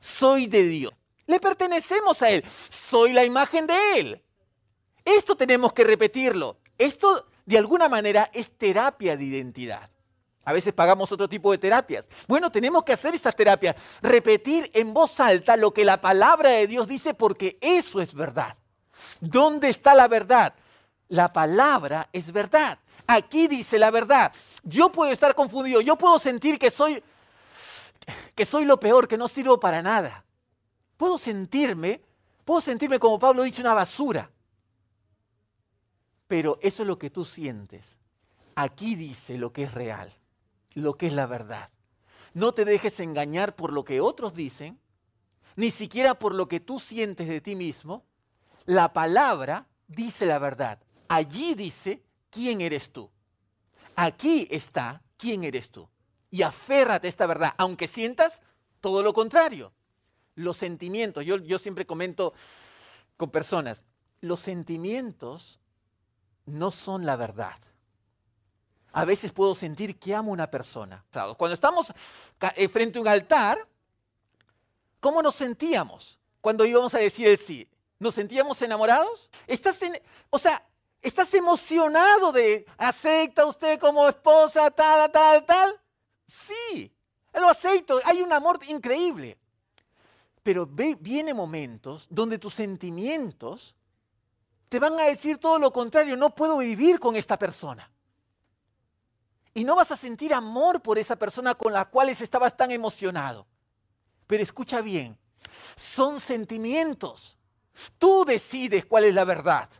Soy 0.00 0.46
de 0.46 0.62
Dios. 0.62 0.92
Le 1.26 1.40
pertenecemos 1.40 2.22
a 2.22 2.30
Él. 2.30 2.44
Soy 2.68 3.12
la 3.12 3.24
imagen 3.24 3.66
de 3.66 3.74
Él. 3.98 4.22
Esto 5.04 5.36
tenemos 5.36 5.72
que 5.72 5.84
repetirlo. 5.84 6.58
Esto, 6.78 7.26
de 7.46 7.58
alguna 7.58 7.88
manera, 7.88 8.30
es 8.32 8.52
terapia 8.56 9.16
de 9.16 9.24
identidad. 9.24 9.90
A 10.44 10.52
veces 10.52 10.72
pagamos 10.72 11.10
otro 11.12 11.28
tipo 11.28 11.50
de 11.52 11.58
terapias. 11.58 12.06
Bueno, 12.28 12.50
tenemos 12.50 12.84
que 12.84 12.92
hacer 12.92 13.14
esas 13.14 13.34
terapias, 13.34 13.76
repetir 14.02 14.70
en 14.74 14.92
voz 14.92 15.18
alta 15.20 15.56
lo 15.56 15.72
que 15.72 15.84
la 15.84 16.00
palabra 16.00 16.50
de 16.50 16.66
Dios 16.66 16.86
dice 16.86 17.14
porque 17.14 17.58
eso 17.60 18.00
es 18.00 18.14
verdad. 18.14 18.56
¿Dónde 19.20 19.70
está 19.70 19.94
la 19.94 20.08
verdad? 20.08 20.54
La 21.08 21.32
palabra 21.32 22.08
es 22.12 22.32
verdad. 22.32 22.78
Aquí 23.06 23.48
dice 23.48 23.78
la 23.78 23.90
verdad. 23.90 24.32
Yo 24.62 24.90
puedo 24.90 25.12
estar 25.12 25.34
confundido, 25.34 25.80
yo 25.80 25.96
puedo 25.96 26.18
sentir 26.18 26.58
que 26.58 26.70
soy 26.70 27.02
que 28.34 28.44
soy 28.44 28.64
lo 28.64 28.78
peor, 28.78 29.08
que 29.08 29.16
no 29.16 29.28
sirvo 29.28 29.58
para 29.58 29.82
nada. 29.82 30.24
Puedo 30.96 31.18
sentirme, 31.18 32.02
puedo 32.44 32.60
sentirme 32.60 32.98
como 32.98 33.18
Pablo 33.18 33.42
dice 33.42 33.60
una 33.60 33.74
basura. 33.74 34.30
Pero 36.26 36.58
eso 36.62 36.82
es 36.82 36.86
lo 36.86 36.98
que 36.98 37.10
tú 37.10 37.24
sientes. 37.24 37.98
Aquí 38.54 38.94
dice 38.94 39.36
lo 39.36 39.52
que 39.52 39.64
es 39.64 39.74
real, 39.74 40.12
lo 40.74 40.96
que 40.96 41.06
es 41.06 41.12
la 41.12 41.26
verdad. 41.26 41.70
No 42.34 42.52
te 42.52 42.64
dejes 42.64 43.00
engañar 43.00 43.56
por 43.56 43.72
lo 43.72 43.84
que 43.84 44.00
otros 44.00 44.34
dicen, 44.34 44.78
ni 45.56 45.70
siquiera 45.70 46.18
por 46.18 46.34
lo 46.34 46.48
que 46.48 46.60
tú 46.60 46.78
sientes 46.78 47.28
de 47.28 47.40
ti 47.40 47.54
mismo. 47.54 48.04
La 48.66 48.92
palabra 48.92 49.68
dice 49.86 50.26
la 50.26 50.38
verdad. 50.38 50.80
Allí 51.08 51.54
dice 51.54 52.02
quién 52.30 52.60
eres 52.60 52.90
tú. 52.90 53.10
Aquí 53.96 54.48
está 54.50 55.02
quién 55.16 55.44
eres 55.44 55.70
tú. 55.70 55.88
Y 56.30 56.42
aférrate 56.42 57.06
a 57.06 57.10
esta 57.10 57.26
verdad, 57.26 57.54
aunque 57.58 57.86
sientas 57.86 58.42
todo 58.80 59.02
lo 59.02 59.12
contrario. 59.12 59.72
Los 60.34 60.56
sentimientos, 60.56 61.24
yo, 61.24 61.36
yo 61.36 61.60
siempre 61.60 61.86
comento 61.86 62.34
con 63.16 63.30
personas, 63.30 63.84
los 64.20 64.40
sentimientos 64.40 65.60
no 66.46 66.72
son 66.72 67.06
la 67.06 67.14
verdad. 67.14 67.56
A 68.94 69.04
veces 69.04 69.32
puedo 69.32 69.56
sentir 69.56 69.98
que 69.98 70.14
amo 70.14 70.30
a 70.30 70.34
una 70.34 70.50
persona. 70.50 71.04
Cuando 71.36 71.52
estamos 71.52 71.92
eh, 72.54 72.68
frente 72.68 72.98
a 72.98 73.02
un 73.02 73.08
altar, 73.08 73.58
¿cómo 75.00 75.20
nos 75.20 75.34
sentíamos 75.34 76.16
cuando 76.40 76.64
íbamos 76.64 76.94
a 76.94 76.98
decir 76.98 77.26
el 77.26 77.36
sí? 77.36 77.68
¿Nos 77.98 78.14
sentíamos 78.14 78.62
enamorados? 78.62 79.28
¿Estás 79.48 79.80
o 80.30 80.38
sea, 80.38 80.64
¿estás 81.02 81.34
emocionado 81.34 82.30
de 82.30 82.64
acepta 82.78 83.44
usted 83.46 83.80
como 83.80 84.08
esposa 84.08 84.70
tal, 84.70 85.10
tal, 85.10 85.44
tal? 85.44 85.80
Sí, 86.24 86.92
lo 87.32 87.48
acepto, 87.48 88.00
hay 88.04 88.22
un 88.22 88.32
amor 88.32 88.60
increíble. 88.68 89.36
Pero 90.44 90.66
viene 90.66 91.34
momentos 91.34 92.06
donde 92.08 92.38
tus 92.38 92.54
sentimientos 92.54 93.74
te 94.68 94.78
van 94.78 95.00
a 95.00 95.04
decir 95.06 95.38
todo 95.38 95.58
lo 95.58 95.72
contrario, 95.72 96.16
no 96.16 96.32
puedo 96.32 96.58
vivir 96.58 97.00
con 97.00 97.16
esta 97.16 97.36
persona. 97.36 97.90
Y 99.54 99.62
no 99.62 99.76
vas 99.76 99.92
a 99.92 99.96
sentir 99.96 100.34
amor 100.34 100.82
por 100.82 100.98
esa 100.98 101.16
persona 101.16 101.54
con 101.54 101.72
la 101.72 101.84
cual 101.84 102.08
estabas 102.08 102.56
tan 102.56 102.72
emocionado. 102.72 103.46
Pero 104.26 104.42
escucha 104.42 104.80
bien, 104.80 105.16
son 105.76 106.20
sentimientos. 106.20 107.38
Tú 107.98 108.24
decides 108.24 108.84
cuál 108.84 109.04
es 109.04 109.14
la 109.14 109.24
verdad. 109.24 109.70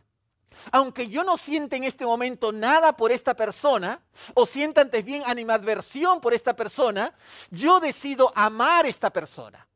Aunque 0.71 1.07
yo 1.09 1.23
no 1.23 1.37
sienta 1.37 1.75
en 1.75 1.83
este 1.83 2.05
momento 2.05 2.51
nada 2.51 2.95
por 2.95 3.11
esta 3.11 3.35
persona, 3.35 4.01
o 4.33 4.45
sienta 4.45 4.81
antes 4.81 5.03
bien 5.03 5.23
animadversión 5.25 6.21
por 6.21 6.33
esta 6.33 6.55
persona, 6.55 7.13
yo 7.51 7.79
decido 7.79 8.31
amar 8.35 8.85
a 8.85 8.89
esta 8.89 9.11
persona. 9.11 9.67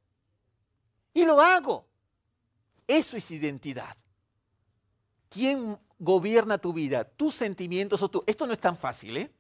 Y 1.13 1.25
lo 1.25 1.41
hago. 1.41 1.85
Eso 2.87 3.17
es 3.17 3.29
identidad. 3.29 3.95
¿Quién 5.29 5.77
gobierna 5.99 6.57
tu 6.57 6.73
vida? 6.73 7.03
¿Tus 7.03 7.35
sentimientos 7.35 8.01
o 8.01 8.09
tú? 8.09 8.23
Esto 8.25 8.47
no 8.47 8.53
es 8.53 8.59
tan 8.59 8.77
fácil, 8.77 9.17
¿eh? 9.17 9.31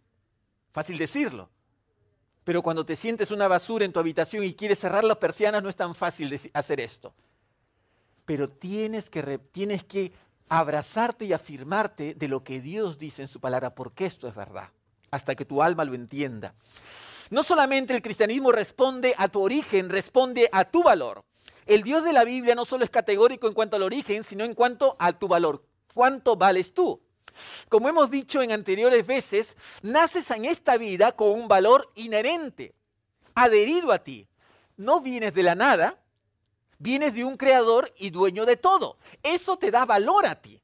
Fácil 0.71 0.97
decirlo. 0.97 1.49
Pero 2.43 2.63
cuando 2.63 2.85
te 2.85 2.95
sientes 2.95 3.31
una 3.31 3.47
basura 3.47 3.85
en 3.85 3.93
tu 3.93 3.99
habitación 3.99 4.43
y 4.43 4.53
quieres 4.53 4.79
cerrar 4.79 5.03
las 5.03 5.17
persianas, 5.17 5.61
no 5.61 5.69
es 5.69 5.75
tan 5.75 5.93
fácil 5.93 6.39
hacer 6.53 6.79
esto. 6.79 7.13
Pero 8.25 8.47
tienes 8.47 9.09
que, 9.09 10.13
abrazarte 10.47 11.25
y 11.25 11.33
afirmarte 11.33 12.15
de 12.15 12.27
lo 12.27 12.43
que 12.43 12.59
Dios 12.59 12.97
dice 12.97 13.21
en 13.21 13.27
su 13.27 13.39
palabra, 13.39 13.75
porque 13.75 14.07
esto 14.07 14.27
es 14.27 14.33
verdad, 14.33 14.69
hasta 15.11 15.35
que 15.35 15.45
tu 15.45 15.61
alma 15.61 15.85
lo 15.85 15.93
entienda. 15.93 16.55
No 17.29 17.43
solamente 17.43 17.93
el 17.95 18.01
cristianismo 18.01 18.51
responde 18.51 19.13
a 19.15 19.27
tu 19.27 19.41
origen, 19.41 19.89
responde 19.89 20.49
a 20.51 20.65
tu 20.65 20.81
valor. 20.81 21.23
El 21.67 21.83
Dios 21.83 22.03
de 22.03 22.13
la 22.13 22.23
Biblia 22.23 22.55
no 22.55 22.65
solo 22.65 22.83
es 22.83 22.89
categórico 22.89 23.47
en 23.47 23.53
cuanto 23.53 23.75
al 23.75 23.83
origen, 23.83 24.23
sino 24.23 24.43
en 24.43 24.55
cuanto 24.55 24.95
a 24.97 25.13
tu 25.13 25.27
valor. 25.27 25.63
¿Cuánto 25.93 26.35
vales 26.35 26.73
tú? 26.73 26.99
Como 27.69 27.89
hemos 27.89 28.09
dicho 28.09 28.41
en 28.41 28.51
anteriores 28.51 29.05
veces, 29.05 29.55
naces 29.81 30.29
en 30.31 30.45
esta 30.45 30.77
vida 30.77 31.11
con 31.11 31.29
un 31.31 31.47
valor 31.47 31.91
inherente, 31.95 32.73
adherido 33.35 33.91
a 33.91 33.99
ti. 33.99 34.27
No 34.77 35.01
vienes 35.01 35.33
de 35.33 35.43
la 35.43 35.55
nada, 35.55 35.99
vienes 36.77 37.13
de 37.13 37.25
un 37.25 37.37
creador 37.37 37.93
y 37.97 38.09
dueño 38.09 38.45
de 38.45 38.57
todo. 38.57 38.97
Eso 39.21 39.57
te 39.57 39.71
da 39.71 39.85
valor 39.85 40.25
a 40.25 40.41
ti. 40.41 40.61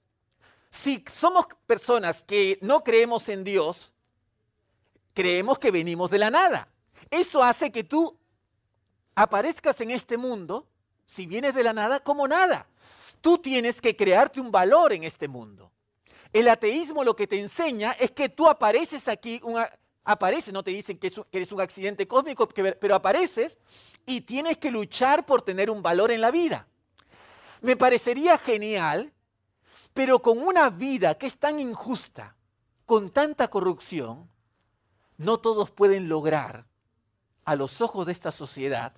Si 0.72 1.04
somos 1.12 1.48
personas 1.68 2.24
que 2.24 2.58
no 2.62 2.84
creemos 2.84 3.30
en 3.30 3.44
Dios, 3.44 3.94
creemos 5.14 5.60
que 5.60 5.72
venimos 5.72 6.12
de 6.12 6.18
la 6.18 6.30
nada. 6.30 6.68
Eso 7.10 7.44
hace 7.44 7.72
que 7.72 7.84
tú 7.84 8.18
aparezcas 9.16 9.80
en 9.82 9.92
este 9.92 10.18
mundo, 10.18 10.68
si 11.06 11.28
vienes 11.28 11.56
de 11.56 11.64
la 11.64 11.74
nada, 11.74 12.02
como 12.02 12.28
nada. 12.28 12.68
Tú 13.22 13.38
tienes 13.38 13.80
que 13.82 13.96
crearte 13.96 14.40
un 14.40 14.52
valor 14.52 14.94
en 14.94 15.04
este 15.04 15.28
mundo. 15.28 15.72
El 16.36 16.50
ateísmo 16.50 17.06
lo 17.06 17.16
que 17.16 17.28
te 17.28 17.40
enseña 17.40 17.94
es 17.94 18.12
que 18.12 18.28
tú 18.28 18.50
apareces 18.50 19.08
aquí, 19.08 19.40
apareces, 20.04 20.54
no 20.54 20.64
te 20.64 20.72
dicen 20.72 20.98
que, 20.98 21.10
eres 21.32 21.50
un 21.54 21.62
accidente 21.62 22.10
cósmico, 22.10 22.50
pero 22.50 22.94
apareces 22.94 23.58
y 24.06 24.20
tienes 24.20 24.58
que 24.58 24.70
luchar 24.70 25.26
por 25.26 25.44
tener 25.44 25.70
un 25.70 25.82
valor 25.82 26.12
en 26.12 26.20
la 26.20 26.32
vida. 26.32 26.68
Me 27.62 27.78
parecería 27.78 28.38
genial, 28.38 29.14
pero 29.94 30.22
con 30.22 30.40
una 30.40 30.70
vida 30.70 31.18
que 31.18 31.28
es 31.28 31.38
tan 31.38 31.58
injusta, 31.58 32.36
con 32.86 33.12
tanta 33.12 33.48
corrupción, 33.48 34.30
no 35.16 35.38
todos 35.40 35.72
pueden 35.72 36.10
lograr, 36.10 36.66
a 37.46 37.56
los 37.56 37.80
ojos 37.80 38.08
de 38.08 38.12
esta 38.12 38.34
sociedad, 38.34 38.92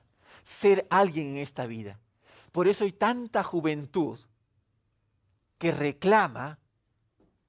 ser 0.44 0.88
alguien 0.90 1.28
en 1.28 1.38
esta 1.38 1.68
vida. 1.68 2.00
Por 2.52 2.68
eso 2.68 2.84
hay 2.84 2.94
tanta 2.94 3.44
juventud 3.44 4.18
que 5.60 5.72
reclama 5.72 6.58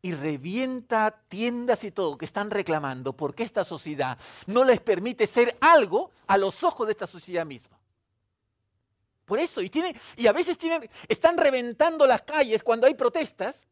y 0.01 0.13
revienta 0.13 1.23
tiendas 1.29 1.85
y 1.85 1.91
todo 1.91 2.17
que 2.17 2.25
están 2.25 2.51
reclamando 2.51 3.13
porque 3.13 3.43
esta 3.43 3.65
sociedad 3.65 4.19
no 4.47 4.65
les 4.65 4.81
permite 4.81 5.27
ser 5.27 5.57
algo 5.61 6.13
a 6.27 6.39
los 6.39 6.63
ojos 6.63 6.87
de 6.87 6.93
esta 6.93 7.07
sociedad 7.07 7.45
misma. 7.45 7.79
Por 9.25 9.39
eso, 9.39 9.61
y, 9.61 9.71
y 10.17 10.27
a 10.27 10.33
veces 10.33 10.57
tienen, 10.57 10.89
están 11.07 11.37
reventando 11.37 12.07
las 12.07 12.23
calles 12.23 12.63
cuando 12.63 12.87
hay 12.87 12.95
protestas, 12.95 13.67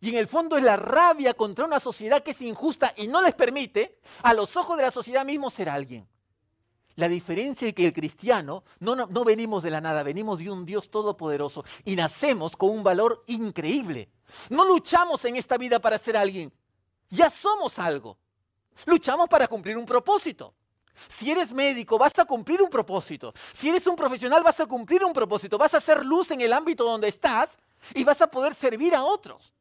y 0.00 0.08
en 0.08 0.16
el 0.16 0.26
fondo 0.26 0.56
es 0.56 0.62
la 0.62 0.76
rabia 0.76 1.34
contra 1.34 1.66
una 1.66 1.78
sociedad 1.78 2.22
que 2.22 2.30
es 2.30 2.40
injusta 2.40 2.94
y 2.96 3.06
no 3.06 3.20
les 3.20 3.34
permite 3.34 3.98
a 4.22 4.32
los 4.32 4.56
ojos 4.56 4.78
de 4.78 4.84
la 4.84 4.90
sociedad 4.90 5.26
mismo 5.26 5.50
ser 5.50 5.68
alguien. 5.68 6.08
La 6.96 7.08
diferencia 7.08 7.68
es 7.68 7.74
que 7.74 7.86
el 7.86 7.92
cristiano 7.92 8.64
no, 8.78 8.96
no, 8.96 9.06
no, 9.06 9.24
venimos 9.24 9.62
de 9.62 9.70
la 9.70 9.80
nada, 9.80 10.02
venimos 10.02 10.38
de 10.38 10.50
un 10.50 10.64
Dios 10.64 10.90
todopoderoso 10.90 11.64
y 11.84 11.96
nacemos 11.96 12.56
con 12.56 12.70
un 12.70 12.82
valor 12.82 13.22
increíble. 13.26 14.08
No 14.48 14.64
luchamos 14.64 15.24
en 15.24 15.36
esta 15.36 15.56
vida 15.56 15.78
para 15.80 15.98
ser 15.98 16.16
alguien, 16.16 16.52
ya 17.08 17.30
somos 17.30 17.78
algo. 17.78 18.18
Luchamos 18.86 19.28
para 19.28 19.48
cumplir 19.48 19.76
un 19.76 19.84
propósito. 19.86 20.54
Si 21.08 21.30
eres 21.30 21.52
médico, 21.52 21.98
vas 21.98 22.18
a 22.18 22.24
cumplir 22.24 22.62
un 22.62 22.70
propósito. 22.70 23.32
Si 23.52 23.68
eres 23.68 23.86
un 23.86 23.96
profesional, 23.96 24.42
vas 24.42 24.60
a 24.60 24.66
cumplir 24.66 25.04
un 25.04 25.12
propósito. 25.12 25.58
Vas 25.58 25.74
a 25.74 25.78
hacer 25.78 26.04
luz 26.04 26.30
en 26.30 26.40
el 26.40 26.52
ámbito 26.52 26.84
donde 26.84 27.08
estás 27.08 27.58
y 27.94 28.04
vas 28.04 28.20
a 28.20 28.30
poder 28.30 28.54
servir 28.54 28.94
a 28.94 29.04
otros. 29.04 29.54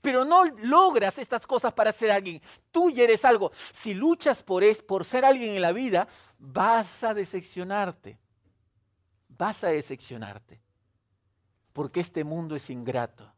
Pero 0.00 0.24
no 0.24 0.44
logras 0.44 1.18
estas 1.18 1.46
cosas 1.46 1.72
para 1.72 1.92
ser 1.92 2.10
alguien. 2.10 2.40
Tú 2.70 2.90
ya 2.90 3.04
eres 3.04 3.24
algo. 3.24 3.52
Si 3.72 3.94
luchas 3.94 4.42
por, 4.42 4.64
es, 4.64 4.82
por 4.82 5.04
ser 5.04 5.24
alguien 5.24 5.54
en 5.54 5.62
la 5.62 5.72
vida, 5.72 6.08
vas 6.38 7.04
a 7.04 7.14
decepcionarte. 7.14 8.18
Vas 9.28 9.64
a 9.64 9.68
decepcionarte. 9.68 10.60
Porque 11.72 12.00
este 12.00 12.24
mundo 12.24 12.56
es 12.56 12.70
ingrato. 12.70 13.33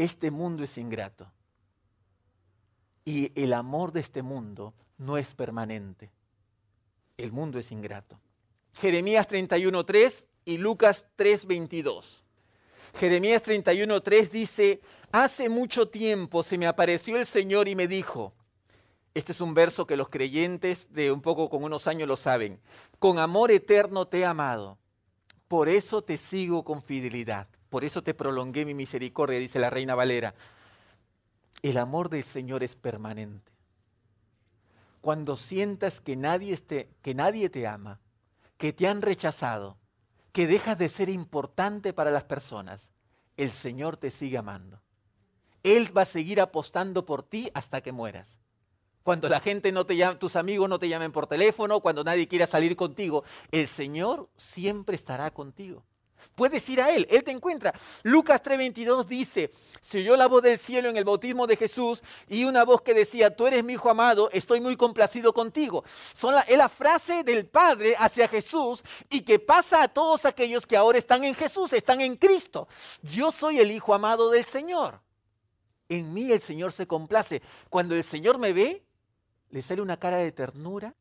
Este 0.00 0.30
mundo 0.30 0.64
es 0.64 0.78
ingrato. 0.78 1.30
Y 3.04 3.38
el 3.38 3.52
amor 3.52 3.92
de 3.92 4.00
este 4.00 4.22
mundo 4.22 4.72
no 4.96 5.18
es 5.18 5.34
permanente. 5.34 6.10
El 7.18 7.32
mundo 7.32 7.58
es 7.58 7.70
ingrato. 7.70 8.18
Jeremías 8.72 9.28
31.3 9.28 10.24
y 10.46 10.56
Lucas 10.56 11.06
3.22. 11.18 12.22
Jeremías 12.94 13.42
31.3 13.42 14.30
dice, 14.30 14.80
hace 15.12 15.50
mucho 15.50 15.88
tiempo 15.88 16.42
se 16.42 16.56
me 16.56 16.66
apareció 16.66 17.18
el 17.18 17.26
Señor 17.26 17.68
y 17.68 17.76
me 17.76 17.86
dijo, 17.86 18.32
este 19.12 19.32
es 19.32 19.40
un 19.42 19.52
verso 19.52 19.86
que 19.86 19.98
los 19.98 20.08
creyentes 20.08 20.90
de 20.94 21.12
un 21.12 21.20
poco 21.20 21.50
con 21.50 21.62
unos 21.62 21.86
años 21.86 22.08
lo 22.08 22.16
saben, 22.16 22.58
con 22.98 23.18
amor 23.18 23.50
eterno 23.50 24.08
te 24.08 24.20
he 24.20 24.24
amado, 24.24 24.78
por 25.46 25.68
eso 25.68 26.00
te 26.00 26.16
sigo 26.16 26.64
con 26.64 26.80
fidelidad, 26.82 27.48
por 27.70 27.84
eso 27.84 28.02
te 28.02 28.14
prolongué 28.14 28.66
mi 28.66 28.74
misericordia, 28.74 29.38
dice 29.38 29.60
la 29.60 29.70
reina 29.70 29.94
Valera. 29.94 30.34
El 31.62 31.78
amor 31.78 32.10
del 32.10 32.24
Señor 32.24 32.62
es 32.62 32.74
permanente. 32.74 33.52
Cuando 35.00 35.36
sientas 35.36 36.00
que 36.00 36.16
nadie, 36.16 36.58
que 37.00 37.14
nadie 37.14 37.48
te 37.48 37.66
ama, 37.66 38.00
que 38.58 38.72
te 38.72 38.88
han 38.88 39.02
rechazado, 39.02 39.78
que 40.32 40.46
dejas 40.46 40.76
de 40.78 40.88
ser 40.88 41.08
importante 41.08 41.92
para 41.92 42.10
las 42.10 42.24
personas, 42.24 42.90
el 43.36 43.52
Señor 43.52 43.96
te 43.96 44.10
sigue 44.10 44.36
amando. 44.36 44.82
Él 45.62 45.96
va 45.96 46.02
a 46.02 46.06
seguir 46.06 46.40
apostando 46.40 47.06
por 47.06 47.22
ti 47.22 47.50
hasta 47.54 47.80
que 47.80 47.92
mueras. 47.92 48.40
Cuando 49.02 49.28
la 49.28 49.40
gente 49.40 49.72
no 49.72 49.86
te 49.86 49.96
llama, 49.96 50.18
tus 50.18 50.36
amigos 50.36 50.68
no 50.68 50.78
te 50.78 50.88
llamen 50.88 51.12
por 51.12 51.26
teléfono, 51.26 51.80
cuando 51.80 52.04
nadie 52.04 52.28
quiera 52.28 52.46
salir 52.46 52.76
contigo, 52.76 53.24
el 53.50 53.66
Señor 53.66 54.28
siempre 54.36 54.96
estará 54.96 55.30
contigo. 55.30 55.84
Puedes 56.34 56.68
ir 56.68 56.80
a 56.80 56.90
Él, 56.90 57.06
Él 57.10 57.24
te 57.24 57.30
encuentra. 57.30 57.74
Lucas 58.02 58.42
3:22 58.42 59.04
dice, 59.06 59.50
se 59.80 59.98
oyó 59.98 60.16
la 60.16 60.26
voz 60.26 60.42
del 60.42 60.58
cielo 60.58 60.88
en 60.88 60.96
el 60.96 61.04
bautismo 61.04 61.46
de 61.46 61.56
Jesús 61.56 62.02
y 62.28 62.44
una 62.44 62.64
voz 62.64 62.82
que 62.82 62.94
decía, 62.94 63.34
tú 63.34 63.46
eres 63.46 63.64
mi 63.64 63.74
hijo 63.74 63.88
amado, 63.88 64.28
estoy 64.32 64.60
muy 64.60 64.76
complacido 64.76 65.32
contigo. 65.32 65.84
Son 66.12 66.34
es 66.46 66.56
la 66.56 66.68
frase 66.68 67.24
del 67.24 67.46
Padre 67.46 67.94
hacia 67.98 68.28
Jesús 68.28 68.82
y 69.08 69.22
que 69.22 69.38
pasa 69.38 69.82
a 69.82 69.88
todos 69.88 70.24
aquellos 70.24 70.66
que 70.66 70.76
ahora 70.76 70.98
están 70.98 71.24
en 71.24 71.34
Jesús, 71.34 71.72
están 71.72 72.00
en 72.00 72.16
Cristo. 72.16 72.68
Yo 73.02 73.30
soy 73.30 73.58
el 73.58 73.70
hijo 73.70 73.94
amado 73.94 74.30
del 74.30 74.44
Señor. 74.44 75.00
En 75.88 76.12
mí 76.12 76.30
el 76.30 76.40
Señor 76.40 76.72
se 76.72 76.86
complace. 76.86 77.42
Cuando 77.68 77.94
el 77.94 78.04
Señor 78.04 78.38
me 78.38 78.52
ve, 78.52 78.84
le 79.50 79.62
sale 79.62 79.82
una 79.82 79.96
cara 79.96 80.18
de 80.18 80.30
ternura. 80.30 80.94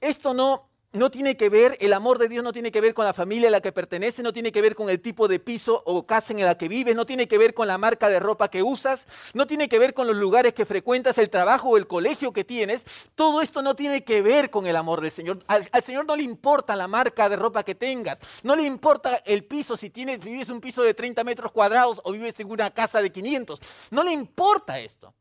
Esto 0.00 0.34
no 0.34 0.68
no 0.94 1.10
tiene 1.10 1.36
que 1.36 1.48
ver, 1.48 1.76
el 1.80 1.92
amor 1.92 2.18
de 2.18 2.28
Dios 2.28 2.44
no 2.44 2.52
tiene 2.52 2.70
que 2.70 2.80
ver 2.80 2.94
con 2.94 3.04
la 3.04 3.12
familia 3.12 3.48
a 3.48 3.50
la 3.50 3.60
que 3.60 3.72
pertenece, 3.72 4.22
no 4.22 4.32
tiene 4.32 4.52
que 4.52 4.62
ver 4.62 4.76
con 4.76 4.88
el 4.88 5.00
tipo 5.00 5.26
de 5.26 5.40
piso 5.40 5.82
o 5.84 6.06
casa 6.06 6.32
en 6.32 6.44
la 6.44 6.56
que 6.56 6.68
vives, 6.68 6.94
no 6.94 7.04
tiene 7.04 7.26
que 7.26 7.36
ver 7.36 7.52
con 7.52 7.66
la 7.66 7.78
marca 7.78 8.08
de 8.08 8.20
ropa 8.20 8.48
que 8.48 8.62
usas, 8.62 9.08
no 9.34 9.46
tiene 9.46 9.68
que 9.68 9.80
ver 9.80 9.92
con 9.92 10.06
los 10.06 10.16
lugares 10.16 10.54
que 10.54 10.64
frecuentas, 10.64 11.18
el 11.18 11.30
trabajo 11.30 11.70
o 11.70 11.76
el 11.76 11.88
colegio 11.88 12.32
que 12.32 12.44
tienes. 12.44 12.86
Todo 13.16 13.42
esto 13.42 13.60
no 13.60 13.74
tiene 13.74 14.04
que 14.04 14.22
ver 14.22 14.50
con 14.50 14.68
el 14.68 14.76
amor 14.76 15.00
del 15.00 15.10
Señor. 15.10 15.42
Al, 15.48 15.68
Señor 15.82 16.06
no 16.06 16.14
le 16.14 16.22
importa 16.22 16.76
la 16.76 16.86
marca 16.86 17.28
de 17.28 17.36
ropa 17.36 17.64
que 17.64 17.74
tengas, 17.74 18.20
no 18.44 18.54
le 18.54 18.62
importa 18.62 19.16
el 19.26 19.44
piso, 19.44 19.76
si 19.76 19.90
tienes, 19.90 20.20
vives 20.20 20.48
un 20.48 20.60
piso 20.60 20.84
de 20.84 20.94
30 20.94 21.24
metros 21.24 21.50
cuadrados 21.50 22.00
o 22.04 22.12
vives 22.12 22.38
en 22.38 22.48
una 22.48 22.70
casa 22.70 23.02
de 23.02 23.10
500. 23.10 23.58
No 23.90 24.04
le 24.04 24.12
importa 24.12 24.78
esto. 24.78 25.12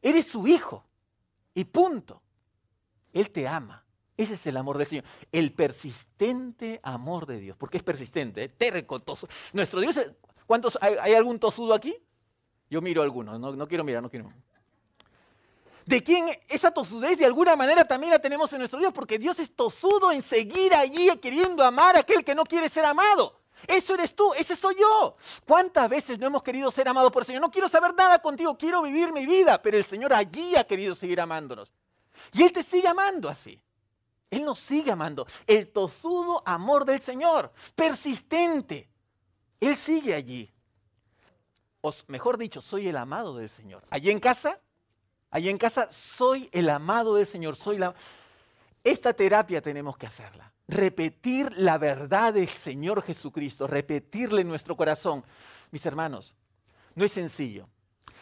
Eres 0.00 0.26
su 0.26 0.48
hijo 0.48 0.82
y 1.52 1.64
punto. 1.64 2.22
Él 3.12 3.30
te 3.30 3.46
ama. 3.46 3.85
Ese 4.16 4.34
es 4.34 4.46
el 4.46 4.56
amor 4.56 4.78
del 4.78 4.86
Señor. 4.86 5.04
El 5.30 5.52
persistente 5.52 6.80
amor 6.82 7.26
de 7.26 7.38
Dios. 7.38 7.56
Porque 7.56 7.76
es 7.76 7.82
persistente, 7.82 8.44
¿eh? 8.44 8.48
terco, 8.48 9.02
Nuestro 9.52 9.80
Dios, 9.80 10.00
¿cuántos, 10.46 10.78
hay, 10.80 11.14
algún 11.14 11.38
tosudo 11.38 11.74
aquí? 11.74 11.94
Yo 12.70 12.80
miro 12.80 13.02
algunos, 13.02 13.38
no, 13.38 13.68
quiero 13.68 13.84
mirar, 13.84 14.02
no 14.02 14.10
quiero. 14.10 14.32
¿De 15.84 16.02
quién 16.02 16.26
esa 16.48 16.72
tosudez 16.72 17.16
de 17.18 17.26
alguna 17.26 17.54
manera 17.54 17.86
también 17.86 18.10
la 18.10 18.18
tenemos 18.18 18.52
en 18.52 18.58
nuestro 18.58 18.80
Dios? 18.80 18.92
Porque 18.92 19.18
Dios 19.18 19.38
es 19.38 19.54
tosudo 19.54 20.10
en 20.10 20.22
seguir 20.22 20.74
allí 20.74 21.08
queriendo 21.18 21.62
amar 21.62 21.96
a 21.96 22.00
aquel 22.00 22.24
que 22.24 22.34
no 22.34 22.42
quiere 22.42 22.68
ser 22.68 22.84
amado. 22.84 23.40
Eso 23.68 23.94
eres 23.94 24.14
tú, 24.14 24.32
ese 24.34 24.56
soy 24.56 24.76
yo. 24.80 25.16
¿Cuántas 25.46 25.88
veces 25.88 26.18
no 26.18 26.26
hemos 26.26 26.42
querido 26.42 26.70
ser 26.70 26.88
amados 26.88 27.12
por 27.12 27.22
el 27.22 27.26
Señor? 27.26 27.42
No 27.42 27.50
quiero 27.50 27.68
saber 27.68 27.94
nada 27.94 28.20
contigo, 28.20 28.58
quiero 28.58 28.82
vivir 28.82 29.12
mi 29.12 29.26
vida, 29.26 29.62
pero 29.62 29.76
el 29.76 29.84
Señor 29.84 30.12
allí 30.12 30.56
ha 30.56 30.64
querido 30.64 30.94
seguir 30.94 31.20
amándonos. 31.20 31.70
Y 32.32 32.42
Él 32.42 32.52
te 32.52 32.64
sigue 32.64 32.88
amando 32.88 33.28
así. 33.28 33.60
Él 34.30 34.44
nos 34.44 34.58
sigue 34.58 34.90
amando. 34.90 35.26
El 35.46 35.70
tosudo 35.70 36.42
amor 36.46 36.84
del 36.84 37.00
Señor, 37.00 37.52
persistente. 37.74 38.88
Él 39.60 39.76
sigue 39.76 40.14
allí. 40.14 40.52
O 41.80 41.92
mejor 42.08 42.36
dicho, 42.36 42.60
soy 42.60 42.88
el 42.88 42.96
amado 42.96 43.36
del 43.36 43.48
Señor. 43.48 43.84
Allí 43.90 44.10
en 44.10 44.20
casa, 44.20 44.60
allí 45.30 45.48
en 45.48 45.58
casa, 45.58 45.88
soy 45.90 46.48
el 46.52 46.68
amado 46.68 47.14
del 47.14 47.26
Señor. 47.26 47.56
Soy 47.56 47.78
la... 47.78 47.94
Esta 48.82 49.12
terapia 49.12 49.62
tenemos 49.62 49.96
que 49.96 50.06
hacerla. 50.06 50.52
Repetir 50.68 51.52
la 51.56 51.78
verdad 51.78 52.34
del 52.34 52.48
Señor 52.48 53.02
Jesucristo, 53.02 53.66
repetirle 53.66 54.42
en 54.42 54.48
nuestro 54.48 54.76
corazón. 54.76 55.24
Mis 55.70 55.86
hermanos, 55.86 56.34
no 56.94 57.04
es 57.04 57.12
sencillo 57.12 57.68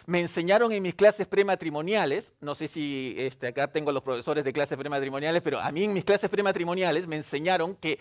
me 0.07 0.21
enseñaron 0.21 0.73
en 0.73 0.83
mis 0.83 0.95
clases 0.95 1.27
prematrimoniales, 1.27 2.35
no 2.40 2.55
sé 2.55 2.69
si 2.69 3.14
este, 3.17 3.49
acá 3.49 3.69
tengo 3.69 3.93
los 3.93 4.03
profesores 4.03 4.45
de 4.45 4.53
clases 4.53 4.77
prematrimoniales, 4.77 5.43
pero 5.43 5.61
a 5.61 5.73
mí 5.73 5.85
en 5.85 5.93
mis 5.93 6.05
clases 6.05 6.29
prematrimoniales 6.29 7.07
me 7.07 7.17
enseñaron 7.17 7.75
que 7.77 7.99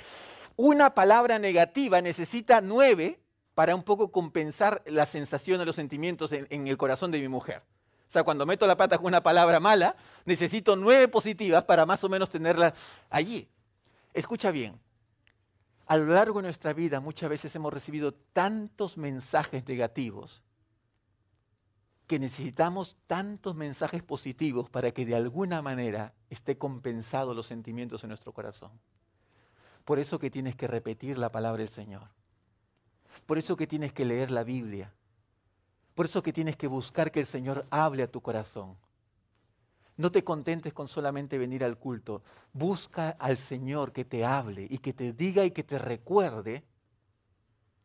una 0.56 0.94
palabra 0.94 1.40
negativa 1.40 2.02
necesita 2.02 2.62
nueve 2.62 3.20
para 3.56 3.76
un 3.76 3.84
poco 3.84 4.12
compensar 4.12 4.82
la 4.86 5.06
sensación 5.06 5.60
de 5.60 5.66
los 5.66 5.76
sentimientos 5.76 6.34
en, 6.34 6.48
en 6.50 6.68
el 6.68 6.78
corazón 6.78 7.12
de 7.12 7.22
mi 7.22 7.28
mujer. 7.28 7.62
O 8.10 8.12
sea, 8.14 8.24
cuando 8.24 8.46
meto 8.46 8.68
la 8.68 8.78
pata 8.78 8.98
con 8.98 9.08
una 9.08 9.24
palabra 9.24 9.60
mala, 9.60 9.96
necesito 10.26 10.76
nueve 10.76 11.08
positivas 11.08 11.64
para 11.64 11.86
más 11.86 12.04
o 12.04 12.10
menos 12.10 12.30
tenerla 12.30 12.74
allí. 13.10 13.48
Escucha 14.14 14.52
bien, 14.52 14.80
a 15.88 15.98
lo 15.98 16.14
largo 16.14 16.40
de 16.40 16.44
nuestra 16.44 16.74
vida 16.74 17.00
muchas 17.00 17.30
veces 17.30 17.56
hemos 17.56 17.74
recibido 17.74 18.14
tantos 18.14 18.98
mensajes 18.98 19.68
negativos 19.68 20.44
que 22.14 22.20
necesitamos 22.20 22.96
tantos 23.08 23.56
mensajes 23.56 24.04
positivos 24.04 24.70
para 24.70 24.92
que 24.92 25.04
de 25.04 25.16
alguna 25.16 25.64
manera 25.64 26.14
esté 26.30 26.60
compensado 26.60 27.34
los 27.34 27.48
sentimientos 27.48 28.04
en 28.04 28.10
nuestro 28.10 28.34
corazón. 28.34 28.70
Por 29.84 29.98
eso 29.98 30.20
que 30.20 30.30
tienes 30.30 30.56
que 30.56 30.68
repetir 30.68 31.18
la 31.18 31.32
palabra 31.32 31.62
del 31.62 31.70
Señor. 31.70 32.10
Por 33.26 33.40
eso 33.40 33.56
que 33.56 33.66
tienes 33.66 33.94
que 33.94 34.06
leer 34.06 34.30
la 34.30 34.44
Biblia. 34.44 34.94
Por 35.96 36.06
eso 36.06 36.22
que 36.22 36.32
tienes 36.32 36.56
que 36.56 36.68
buscar 36.68 37.12
que 37.12 37.22
el 37.22 37.26
Señor 37.26 37.66
hable 37.72 38.04
a 38.04 38.12
tu 38.12 38.22
corazón. 38.22 38.78
No 39.98 40.12
te 40.12 40.24
contentes 40.24 40.72
con 40.72 40.88
solamente 40.88 41.40
venir 41.40 41.64
al 41.64 41.80
culto. 41.80 42.22
Busca 42.54 43.10
al 43.10 43.38
Señor 43.38 43.92
que 43.92 44.06
te 44.06 44.24
hable 44.24 44.68
y 44.70 44.78
que 44.78 44.94
te 44.94 45.14
diga 45.14 45.46
y 45.46 45.50
que 45.50 45.64
te 45.64 45.80
recuerde, 45.80 46.64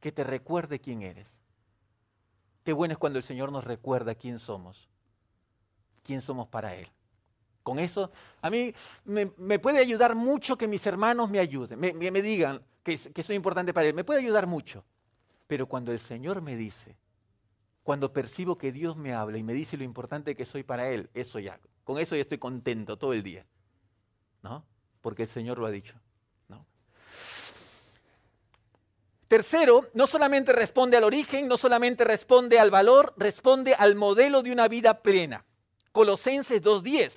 que 0.00 0.12
te 0.12 0.22
recuerde 0.22 0.80
quién 0.80 1.00
eres. 1.00 1.47
Qué 2.68 2.74
bueno 2.74 2.92
es 2.92 2.98
cuando 2.98 3.18
el 3.18 3.22
Señor 3.22 3.50
nos 3.50 3.64
recuerda 3.64 4.14
quién 4.14 4.38
somos, 4.38 4.90
quién 6.02 6.20
somos 6.20 6.48
para 6.48 6.74
Él. 6.74 6.86
Con 7.62 7.78
eso, 7.78 8.12
a 8.42 8.50
mí 8.50 8.74
me, 9.06 9.58
puede 9.58 9.78
ayudar 9.78 10.14
mucho 10.14 10.58
que 10.58 10.68
mis 10.68 10.84
hermanos 10.86 11.30
me 11.30 11.38
ayuden, 11.38 11.80
me, 11.80 12.20
digan 12.20 12.60
que, 12.82 12.98
que 12.98 13.22
soy 13.22 13.36
importante 13.36 13.72
para 13.72 13.88
Él. 13.88 13.94
Me 13.94 14.04
puede 14.04 14.20
ayudar 14.20 14.46
mucho. 14.46 14.84
Pero 15.46 15.66
cuando 15.66 15.92
el 15.92 15.98
Señor 15.98 16.42
me 16.42 16.56
dice, 16.56 16.98
cuando 17.82 18.12
percibo 18.12 18.58
que 18.58 18.70
Dios 18.70 18.98
me 18.98 19.14
habla 19.14 19.38
y 19.38 19.42
me 19.42 19.54
dice 19.54 19.78
lo 19.78 19.84
importante 19.84 20.36
que 20.36 20.44
soy 20.44 20.62
para 20.62 20.90
Él, 20.90 21.08
eso 21.14 21.38
ya, 21.38 21.58
con 21.84 21.96
eso 21.96 22.16
ya 22.16 22.20
estoy 22.20 22.36
contento 22.36 22.98
todo 22.98 23.14
el 23.14 23.22
día. 23.22 23.46
¿No? 24.42 24.62
Porque 25.00 25.22
el 25.22 25.28
Señor 25.30 25.56
lo 25.56 25.64
ha 25.64 25.70
dicho. 25.70 25.94
Tercero, 29.28 29.90
no 29.92 30.06
solamente 30.06 30.54
responde 30.54 30.96
al 30.96 31.04
origen, 31.04 31.48
no 31.48 31.58
solamente 31.58 32.02
responde 32.02 32.58
al 32.58 32.70
valor, 32.70 33.12
responde 33.18 33.74
al 33.74 33.94
modelo 33.94 34.42
de 34.42 34.52
una 34.52 34.68
vida 34.68 35.02
plena. 35.02 35.44
Colosenses 35.92 36.62
2.10. 36.62 37.12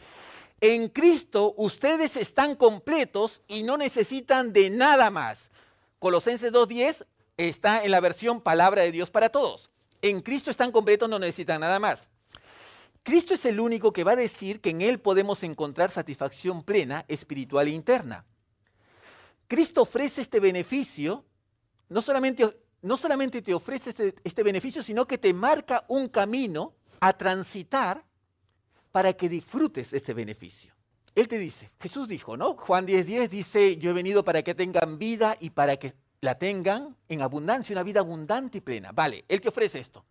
En 0.59 0.89
Cristo 0.89 1.53
ustedes 1.55 2.17
están 2.17 2.55
completos 2.55 3.41
y 3.47 3.63
no 3.63 3.77
necesitan 3.77 4.51
de 4.51 4.69
nada 4.69 5.09
más. 5.09 5.51
Colosenses 5.99 6.51
2.10 6.51 7.05
está 7.37 7.85
en 7.85 7.91
la 7.91 8.01
versión 8.01 8.41
palabra 8.41 8.81
de 8.81 8.91
Dios 8.91 9.09
para 9.09 9.29
todos. 9.29 9.69
En 10.01 10.21
Cristo 10.21 10.51
están 10.51 10.73
completos, 10.73 11.07
no 11.07 11.17
necesitan 11.17 11.61
nada 11.61 11.79
más. 11.79 12.09
Cristo 13.03 13.33
es 13.33 13.45
el 13.45 13.61
único 13.61 13.93
que 13.93 14.03
va 14.03 14.11
a 14.11 14.17
decir 14.17 14.59
que 14.59 14.71
en 14.71 14.81
Él 14.81 14.99
podemos 14.99 15.43
encontrar 15.43 15.91
satisfacción 15.91 16.63
plena, 16.63 17.05
espiritual 17.07 17.67
e 17.67 17.71
interna. 17.71 18.25
Cristo 19.47 19.83
ofrece 19.83 20.21
este 20.21 20.39
beneficio 20.39 21.25
no 21.91 22.01
solamente, 22.01 22.57
no 22.81 22.95
solamente 22.95 23.41
te 23.41 23.53
ofrece 23.53 23.89
este, 23.89 24.15
este, 24.23 24.43
beneficio, 24.43 24.81
sino 24.81 25.05
que 25.05 25.17
te 25.17 25.33
marca 25.33 25.83
un 25.89 26.07
camino 26.07 26.73
a 27.01 27.11
transitar 27.11 28.05
para 28.93 29.11
que 29.11 29.27
disfrutes 29.27 29.91
ese 29.91 30.13
beneficio. 30.13 30.73
Él 31.15 31.27
te 31.27 31.37
dice, 31.37 31.69
Jesús 31.81 32.07
dijo, 32.07 32.37
¿no? 32.37 32.55
Juan 32.55 32.87
10:10 32.87 33.03
10 33.03 33.29
dice, 33.29 33.77
yo 33.77 33.89
he 33.89 33.93
venido 33.93 34.23
para 34.23 34.41
que 34.41 34.55
tengan 34.55 34.97
vida 34.97 35.35
y 35.37 35.49
para 35.49 35.75
que 35.75 35.93
la 36.21 36.35
tengan 36.35 36.95
en 37.09 37.21
abundancia, 37.21 37.73
una 37.73 37.83
vida 37.83 37.99
abundante 37.99 38.59
y 38.59 38.61
plena. 38.61 38.93
Vale, 38.93 39.25
Él 39.27 39.41
te 39.41 39.49
ofrece 39.49 39.79
esto. 39.79 40.05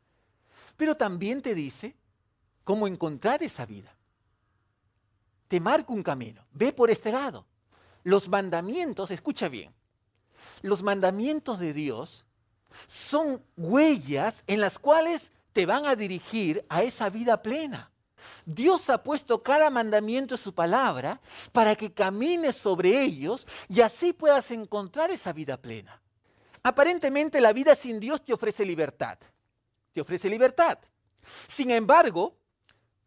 Pero 0.76 0.96
también 0.96 1.40
te 1.40 1.54
dice 1.54 1.96
cómo 2.62 2.88
encontrar 2.88 3.42
esa 3.42 3.64
vida. 3.64 3.96
Te 5.48 5.60
marca 5.60 5.94
un 5.94 6.02
camino, 6.02 6.44
ve 6.52 6.74
por 6.74 6.90
este 6.90 7.10
lado. 7.10 7.46
Los 8.02 8.28
mandamientos, 8.28 9.10
escucha 9.10 9.48
bien, 9.48 9.72
los 10.62 10.82
mandamientos 10.82 11.58
de 11.58 11.72
Dios 11.72 12.24
son 12.86 13.42
huellas 13.56 14.44
en 14.46 14.60
las 14.60 14.78
cuales 14.78 15.32
te 15.52 15.66
van 15.66 15.86
a 15.86 15.96
dirigir 15.96 16.64
a 16.68 16.82
esa 16.82 17.08
vida 17.08 17.42
plena. 17.42 17.90
Dios 18.44 18.90
ha 18.90 19.02
puesto 19.02 19.42
cada 19.42 19.70
mandamiento 19.70 20.34
en 20.34 20.40
su 20.40 20.54
palabra 20.54 21.20
para 21.52 21.74
que 21.74 21.92
camines 21.92 22.56
sobre 22.56 23.02
ellos 23.02 23.46
y 23.68 23.80
así 23.80 24.12
puedas 24.12 24.50
encontrar 24.50 25.10
esa 25.10 25.32
vida 25.32 25.56
plena. 25.56 26.00
Aparentemente 26.62 27.40
la 27.40 27.52
vida 27.52 27.74
sin 27.74 27.98
Dios 27.98 28.24
te 28.24 28.32
ofrece 28.32 28.64
libertad. 28.64 29.18
Te 29.92 30.00
ofrece 30.00 30.28
libertad. 30.28 30.78
Sin 31.48 31.70
embargo, 31.70 32.36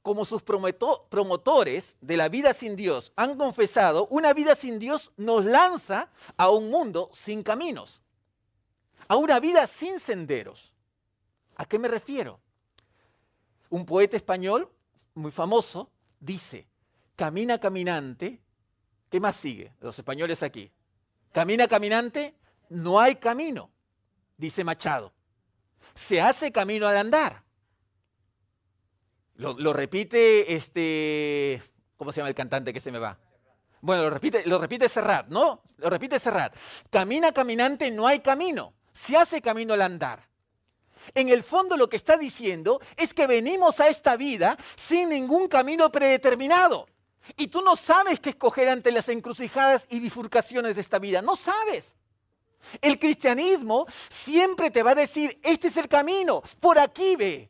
como 0.04 0.26
sus 0.26 0.44
promotores 0.44 1.96
de 2.02 2.18
la 2.18 2.28
vida 2.28 2.54
sin 2.54 2.76
Dios 2.76 3.14
han 3.16 3.38
confesado, 3.38 4.06
una 4.08 4.34
vida 4.34 4.54
sin 4.54 4.78
Dios 4.78 5.14
nos 5.16 5.46
lanza 5.46 6.12
a 6.36 6.50
un 6.50 6.70
mundo 6.70 7.10
sin 7.14 7.42
caminos, 7.42 8.02
a 9.08 9.16
una 9.16 9.40
vida 9.40 9.66
sin 9.66 10.02
senderos. 10.02 10.74
¿A 11.56 11.66
qué 11.66 11.80
me 11.80 11.88
refiero? 11.88 12.42
Un 13.70 13.86
poeta 13.86 14.18
español 14.18 14.70
muy 15.16 15.32
famoso 15.32 15.90
dice, 16.20 16.68
camina 17.16 17.58
caminante, 17.58 18.42
¿qué 19.10 19.22
más 19.22 19.38
sigue? 19.38 19.74
Los 19.80 19.98
españoles 19.98 20.44
aquí. 20.44 20.70
Camina 21.32 21.68
caminante, 21.68 22.36
no 22.68 23.00
hay 23.00 23.16
camino, 23.16 23.72
dice 24.38 24.66
Machado. 24.66 25.14
Se 25.96 26.22
hace 26.22 26.52
camino 26.52 26.88
al 26.88 26.98
andar. 26.98 27.43
Lo, 29.36 29.74
repite 29.74 30.56
este, 30.56 31.62
¿cómo 31.98 32.12
se 32.12 32.18
llama 32.18 32.30
el 32.30 32.36
cantante 32.36 32.74
que 32.74 32.80
se 32.80 32.92
me 32.92 33.00
va? 33.00 33.18
Bueno, 33.82 34.04
lo 34.04 34.10
repite, 34.12 34.46
lo 34.46 34.60
repite 34.60 34.88
Serrat, 34.88 35.28
¿no? 35.28 35.64
Lo 35.78 35.90
repite 35.90 36.20
Serrat. 36.20 36.56
Camina 36.90 37.32
caminante, 37.32 37.92
no 37.92 38.08
hay 38.08 38.20
camino. 38.20 38.74
Se 38.94 39.18
hace 39.18 39.42
camino 39.42 39.74
al 39.74 39.82
andar. 39.82 40.28
En 41.14 41.30
el 41.30 41.44
fondo 41.44 41.76
lo 41.76 41.90
que 41.90 41.98
está 41.98 42.16
diciendo 42.16 42.80
es 42.96 43.14
que 43.14 43.28
venimos 43.28 43.80
a 43.80 43.90
esta 43.90 44.16
vida 44.16 44.58
sin 44.76 45.10
ningún 45.10 45.48
camino 45.48 45.92
predeterminado. 45.92 46.88
Y 47.36 47.48
tú 47.48 47.62
no 47.62 47.76
sabes 47.76 48.20
qué 48.20 48.32
escoger 48.32 48.70
ante 48.70 48.92
las 48.92 49.10
encrucijadas 49.10 49.88
y 49.90 50.00
bifurcaciones 50.00 50.76
de 50.76 50.82
esta 50.82 51.00
vida. 51.00 51.22
No 51.22 51.36
sabes. 51.36 51.96
El 52.82 53.00
cristianismo 53.00 53.86
siempre 54.10 54.72
te 54.72 54.84
va 54.84 54.92
a 54.92 54.96
decir, 54.96 55.40
este 55.44 55.68
es 55.68 55.78
el 55.78 55.88
camino, 55.88 56.42
por 56.60 56.80
aquí 56.80 57.16
ve. 57.16 57.50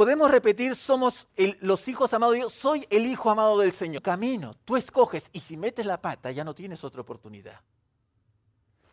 Podemos 0.00 0.30
repetir, 0.30 0.76
somos 0.76 1.28
los 1.60 1.86
hijos 1.86 2.14
amados 2.14 2.32
de 2.32 2.38
Dios, 2.38 2.54
soy 2.54 2.86
el 2.88 3.04
hijo 3.04 3.28
amado 3.28 3.58
del 3.58 3.74
Señor. 3.74 4.00
Camino, 4.00 4.54
tú 4.64 4.78
escoges 4.78 5.28
y 5.30 5.42
si 5.42 5.58
metes 5.58 5.84
la 5.84 6.00
pata 6.00 6.30
ya 6.30 6.42
no 6.42 6.54
tienes 6.54 6.84
otra 6.84 7.02
oportunidad. 7.02 7.60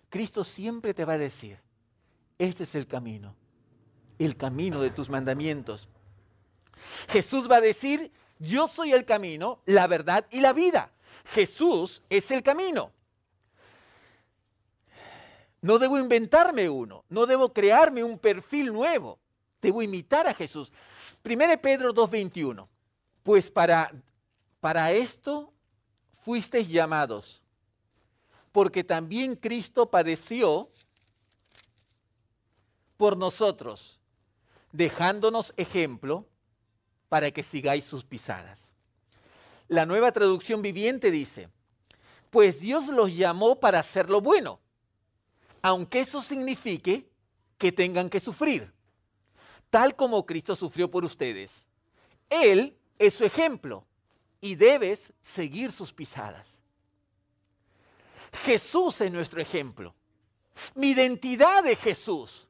Cristo 0.10 0.43
siempre 0.43 0.93
te 0.93 1.06
va 1.06 1.13
a 1.13 1.17
decir, 1.17 1.62
este 2.38 2.63
es 2.65 2.76
el 2.76 2.88
camino, 2.88 3.34
el 4.20 4.36
camino 4.36 4.82
de 4.82 4.89
tus 4.89 5.08
mandamientos. 5.10 5.88
Jesús 7.08 7.50
va 7.50 7.56
a 7.56 7.62
decir, 7.62 8.12
yo 8.38 8.67
soy 8.67 8.91
el 8.91 9.06
camino, 9.06 9.62
la 9.63 9.88
verdad 9.88 10.26
y 10.30 10.41
la 10.41 10.52
vida. 10.52 10.91
Jesús 11.28 12.02
es 12.10 12.32
el 12.32 12.43
camino. 12.43 12.91
No 15.62 15.80
debo 15.80 15.98
inventarme 15.98 16.70
uno, 16.70 17.06
no 17.08 17.26
debo 17.26 17.54
crearme 17.54 18.04
un 18.04 18.20
perfil 18.20 18.74
nuevo, 18.74 19.20
debo 19.62 19.82
imitar 19.82 20.28
a 20.28 20.34
Jesús. 20.34 20.70
1 21.24 21.62
Pedro 21.62 21.94
2.21, 21.94 22.68
pues 23.24 23.52
para, 23.52 23.92
para 24.60 24.92
esto 24.92 25.54
fuisteis 26.24 26.68
llamados, 26.68 27.44
porque 28.52 28.84
también 28.84 29.36
Cristo 29.36 29.90
padeció 29.90 30.70
por 32.98 33.16
nosotros, 33.16 34.00
dejándonos 34.72 35.54
ejemplo 35.58 36.28
para 37.10 37.32
que 37.32 37.44
sigáis 37.44 37.86
sus 37.86 38.04
pisadas. 38.04 38.72
La 39.68 39.86
nueva 39.86 40.12
traducción 40.12 40.62
viviente 40.62 41.12
dice, 41.12 41.50
pues 42.30 42.60
Dios 42.60 42.88
los 42.88 43.16
llamó 43.16 43.60
para 43.60 43.80
hacer 43.80 44.10
lo 44.10 44.22
bueno, 44.22 44.60
aunque 45.62 46.02
eso 46.02 46.22
signifique 46.22 47.10
que 47.58 47.72
tengan 47.72 48.10
que 48.10 48.20
sufrir, 48.20 48.74
tal 49.70 49.96
como 49.96 50.26
Cristo 50.26 50.56
sufrió 50.56 50.90
por 50.90 51.04
ustedes. 51.04 51.52
Él 52.30 52.78
es 53.00 53.14
su 53.14 53.26
ejemplo 53.26 53.86
y 54.42 54.56
debes 54.56 55.14
seguir 55.22 55.72
sus 55.72 55.94
pisadas. 55.94 56.48
Jesús 58.44 59.02
es 59.02 59.12
nuestro 59.12 59.42
ejemplo. 59.42 59.96
Mi 60.76 60.90
identidad 60.92 61.66
es 61.68 61.80
Jesús. 61.80 62.48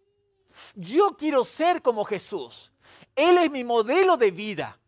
Yo 0.76 1.16
quiero 1.18 1.44
ser 1.44 1.82
como 1.82 2.06
Jesús. 2.06 2.72
Él 3.16 3.38
es 3.38 3.52
mi 3.52 3.64
modelo 3.64 4.18
de 4.18 4.32
vida. 4.32 4.80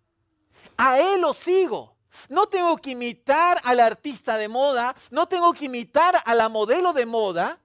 A 0.77 0.99
Él 0.99 1.21
lo 1.21 1.33
sigo. 1.33 1.95
No 2.27 2.47
tengo 2.47 2.77
que 2.77 2.91
imitar 2.91 3.61
al 3.63 3.79
artista 3.79 4.37
de 4.37 4.47
moda, 4.47 4.95
no 5.09 5.27
tengo 5.27 5.53
que 5.53 5.65
imitar 5.65 6.21
a 6.25 6.35
la 6.35 6.49
modelo 6.49 6.91
de 6.93 7.05
moda. 7.05 7.59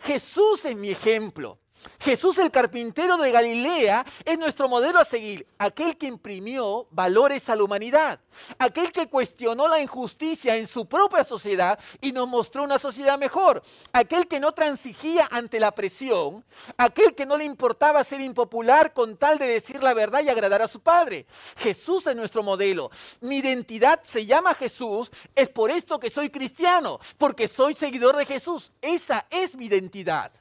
Jesús 0.00 0.64
es 0.64 0.74
mi 0.74 0.90
ejemplo. 0.90 1.59
Jesús 2.00 2.38
el 2.38 2.50
carpintero 2.50 3.18
de 3.18 3.30
Galilea 3.30 4.06
es 4.24 4.38
nuestro 4.38 4.68
modelo 4.68 4.98
a 4.98 5.04
seguir, 5.04 5.46
aquel 5.58 5.98
que 5.98 6.06
imprimió 6.06 6.86
valores 6.90 7.48
a 7.48 7.56
la 7.56 7.64
humanidad, 7.64 8.20
aquel 8.58 8.90
que 8.90 9.08
cuestionó 9.08 9.68
la 9.68 9.80
injusticia 9.80 10.56
en 10.56 10.66
su 10.66 10.86
propia 10.86 11.24
sociedad 11.24 11.78
y 12.00 12.12
nos 12.12 12.26
mostró 12.26 12.62
una 12.62 12.78
sociedad 12.78 13.18
mejor, 13.18 13.62
aquel 13.92 14.28
que 14.28 14.40
no 14.40 14.52
transigía 14.52 15.28
ante 15.30 15.60
la 15.60 15.72
presión, 15.72 16.44
aquel 16.78 17.14
que 17.14 17.26
no 17.26 17.36
le 17.36 17.44
importaba 17.44 18.02
ser 18.02 18.20
impopular 18.20 18.94
con 18.94 19.16
tal 19.16 19.38
de 19.38 19.46
decir 19.46 19.82
la 19.82 19.94
verdad 19.94 20.22
y 20.22 20.30
agradar 20.30 20.62
a 20.62 20.68
su 20.68 20.80
Padre. 20.80 21.26
Jesús 21.56 22.06
es 22.06 22.16
nuestro 22.16 22.42
modelo. 22.42 22.90
Mi 23.20 23.38
identidad 23.38 24.00
se 24.04 24.24
llama 24.24 24.54
Jesús, 24.54 25.10
es 25.34 25.48
por 25.48 25.70
esto 25.70 26.00
que 26.00 26.10
soy 26.10 26.30
cristiano, 26.30 26.98
porque 27.18 27.46
soy 27.46 27.74
seguidor 27.74 28.16
de 28.16 28.26
Jesús. 28.26 28.72
Esa 28.80 29.26
es 29.30 29.54
mi 29.54 29.66
identidad. 29.66 30.32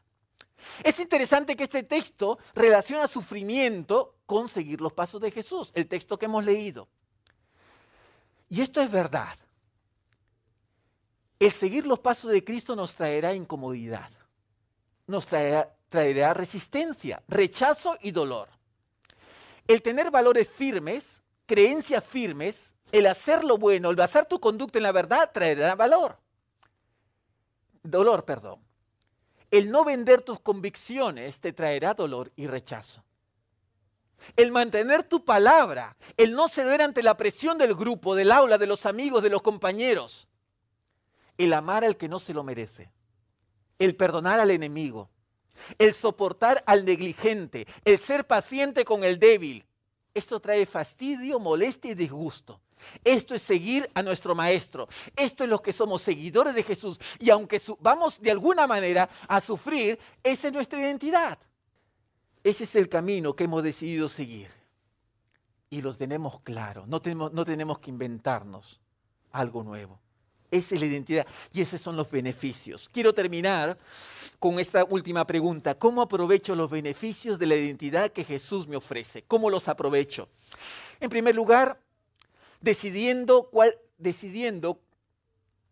Es 0.84 1.00
interesante 1.00 1.56
que 1.56 1.64
este 1.64 1.84
texto 1.84 2.40
relaciona 2.54 3.08
sufrimiento 3.08 4.16
con 4.26 4.50
seguir 4.50 4.82
los 4.82 4.94
pasos 4.94 5.22
de 5.22 5.32
Jesús, 5.32 5.72
el 5.74 5.88
texto 5.88 6.18
que 6.18 6.26
hemos 6.26 6.46
leído. 6.46 6.88
Y 8.50 8.62
esto 8.62 8.82
es 8.82 8.92
verdad. 8.92 9.36
El 11.40 11.54
seguir 11.54 11.88
los 11.88 12.00
pasos 12.00 12.32
de 12.32 12.44
Cristo 12.44 12.76
nos 12.76 12.96
traerá 12.96 13.34
incomodidad, 13.34 14.10
nos 15.08 15.26
traerá, 15.26 16.34
resistencia, 16.34 17.24
rechazo 17.28 17.98
y 18.02 18.12
dolor. 18.12 18.50
El 19.68 19.82
tener 19.82 20.12
valores 20.12 20.50
firmes, 20.50 21.22
creencias 21.46 22.04
firmes, 22.04 22.74
el 22.92 23.06
hacer 23.06 23.44
lo 23.44 23.58
bueno, 23.58 23.90
el 23.90 23.96
basar 23.96 24.26
tu 24.26 24.40
conducta 24.40 24.80
en 24.80 24.84
la 24.84 24.92
verdad, 24.92 25.32
traerá 25.34 25.76
valor. 25.76 26.20
Dolor, 27.84 28.26
perdón. 28.26 28.69
El 29.52 29.72
no 29.72 29.84
vender 29.84 30.22
tus 30.22 30.40
convicciones 30.40 31.40
te 31.40 31.54
traerá 31.54 31.94
dolor 31.94 32.32
y 32.36 32.48
rechazo. 32.48 33.04
El 34.36 34.52
mantener 34.52 35.04
tu 35.04 35.24
palabra, 35.24 35.96
el 36.18 36.34
no 36.34 36.48
ceder 36.48 36.82
ante 36.82 37.02
la 37.02 37.18
presión 37.18 37.58
del 37.58 37.74
grupo, 37.74 38.16
del 38.16 38.32
aula, 38.32 38.58
de 38.58 38.68
los 38.68 38.86
amigos, 38.86 39.24
de 39.24 39.30
los 39.30 39.42
compañeros. 39.42 40.28
El 41.38 41.54
amar 41.54 41.84
al 41.84 41.98
que 41.98 42.10
no 42.10 42.20
se 42.20 42.34
lo 42.34 42.44
merece. 42.44 42.92
El 43.80 43.96
perdonar 43.96 44.40
al 44.40 44.52
enemigo. 44.52 45.10
El 45.78 45.94
soportar 45.94 46.64
al 46.68 46.86
negligente. 46.86 47.66
El 47.86 48.00
ser 48.00 48.28
paciente 48.28 48.84
con 48.84 49.04
el 49.04 49.20
débil. 49.20 49.66
Esto 50.14 50.40
trae 50.40 50.66
fastidio, 50.66 51.40
molestia 51.40 51.92
y 51.92 51.96
disgusto. 51.96 52.60
Esto 53.04 53.36
es 53.36 53.42
seguir 53.42 53.90
a 53.94 54.04
nuestro 54.04 54.36
Maestro. 54.36 54.88
Esto 55.16 55.44
es 55.44 55.50
lo 55.50 55.62
que 55.62 55.74
somos 55.74 56.02
seguidores 56.02 56.56
de 56.56 56.64
Jesús. 56.64 57.00
Y 57.20 57.30
aunque 57.30 57.62
vamos 57.80 58.22
de 58.22 58.32
alguna 58.32 58.68
manera 58.68 59.10
a 59.28 59.42
sufrir, 59.42 60.00
esa 60.24 60.48
es 60.48 60.54
nuestra 60.54 60.80
identidad. 60.80 61.38
Ese 62.44 62.64
es 62.64 62.76
el 62.76 62.90
camino 62.90 63.36
que 63.36 63.46
hemos 63.46 63.64
decidido 63.64 64.08
seguir. 64.08 64.50
Y 65.70 65.82
lo 65.82 65.96
tenemos 65.96 66.42
claro. 66.42 66.86
No 66.88 67.02
tenemos, 67.02 67.32
no 67.34 67.46
tenemos 67.46 67.80
que 67.80 67.92
inventarnos 67.92 68.80
algo 69.32 69.64
nuevo. 69.64 70.00
Esa 70.52 70.76
es 70.76 70.82
la 70.82 70.88
identidad 70.88 71.28
y 71.54 71.62
esos 71.62 71.80
son 71.80 71.96
los 71.96 72.10
beneficios. 72.10 72.90
Quiero 72.92 73.14
terminar 73.14 73.78
con 74.40 74.60
esta 74.60 74.84
última 74.84 75.26
pregunta. 75.26 75.76
¿Cómo 75.76 76.02
aprovecho 76.02 76.56
los 76.56 76.72
beneficios 76.72 77.38
de 77.38 77.46
la 77.46 77.56
identidad 77.56 78.12
que 78.12 78.24
Jesús 78.24 78.68
me 78.68 78.76
ofrece? 78.76 79.24
¿Cómo 79.24 79.50
los 79.50 79.68
aprovecho? 79.68 80.28
En 81.00 81.10
primer 81.10 81.36
lugar, 81.36 81.80
decidiendo, 82.60 83.50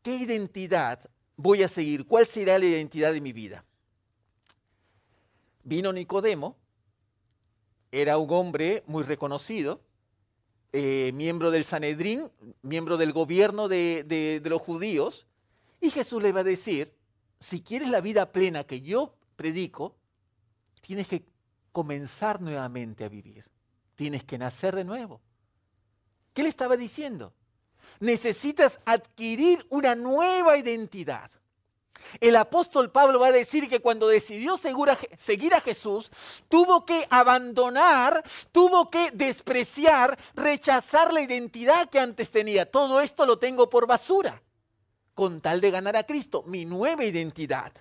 qué 0.02 0.16
identidad 0.16 1.10
voy 1.36 1.64
a 1.64 1.68
seguir, 1.68 2.06
cuál 2.06 2.26
será 2.26 2.58
la 2.58 2.66
identidad 2.66 3.14
de 3.14 3.22
mi 3.22 3.34
vida. 3.34 3.64
Vino 5.64 5.92
Nicodemo, 5.92 6.56
era 7.92 8.18
un 8.18 8.32
hombre 8.32 8.84
muy 8.88 9.04
reconocido, 9.04 9.82
eh, 10.74 11.12
miembro 11.14 11.52
del 11.52 11.66
Sanedrín, 11.66 12.30
miembro 12.62 12.98
del 12.98 13.14
gobierno 13.14 13.68
de 13.68 14.42
los 14.46 14.62
judíos, 14.62 15.28
y 15.80 15.92
Jesús 15.92 16.22
le 16.24 16.32
va 16.32 16.42
a 16.42 16.46
decir, 16.46 16.94
si 17.40 17.62
quieres 17.62 17.90
la 17.90 18.02
vida 18.02 18.32
plena 18.32 18.64
que 18.64 18.82
yo 18.82 19.16
predico, 19.36 19.96
tienes 20.82 21.08
que 21.08 21.26
comenzar 21.72 22.42
nuevamente 22.42 23.04
a 23.04 23.10
vivir, 23.10 23.46
tienes 23.96 24.24
que 24.24 24.38
nacer 24.38 24.76
de 24.76 24.84
nuevo. 24.84 25.22
¿Qué 26.38 26.44
le 26.44 26.50
estaba 26.50 26.78
diciendo? 26.78 27.34
Necesitas 28.00 28.80
adquirir 28.86 29.66
una 29.72 29.96
nueva 29.96 30.56
identidad. 30.56 31.32
El 32.20 32.36
apóstol 32.36 32.92
Pablo 32.92 33.20
va 33.20 33.30
a 33.30 33.32
decir 33.32 33.68
que 33.68 33.80
cuando 33.80 34.08
decidió 34.08 34.56
seguir 34.56 35.56
a 35.56 35.62
Jesús, 35.62 36.12
tuvo 36.48 36.86
que 36.86 37.08
abandonar, 37.10 38.24
tuvo 38.52 38.92
que 38.92 39.10
despreciar, 39.10 40.16
rechazar 40.36 41.12
la 41.12 41.22
identidad 41.22 41.90
que 41.90 42.00
antes 42.00 42.30
tenía. 42.30 42.70
Todo 42.70 43.02
esto 43.02 43.26
lo 43.26 43.40
tengo 43.40 43.68
por 43.72 43.88
basura, 43.88 44.44
con 45.16 45.42
tal 45.42 45.60
de 45.60 45.72
ganar 45.72 45.98
a 45.98 46.04
Cristo, 46.04 46.44
mi 46.46 46.66
nueva 46.66 47.04
identidad. 47.04 47.72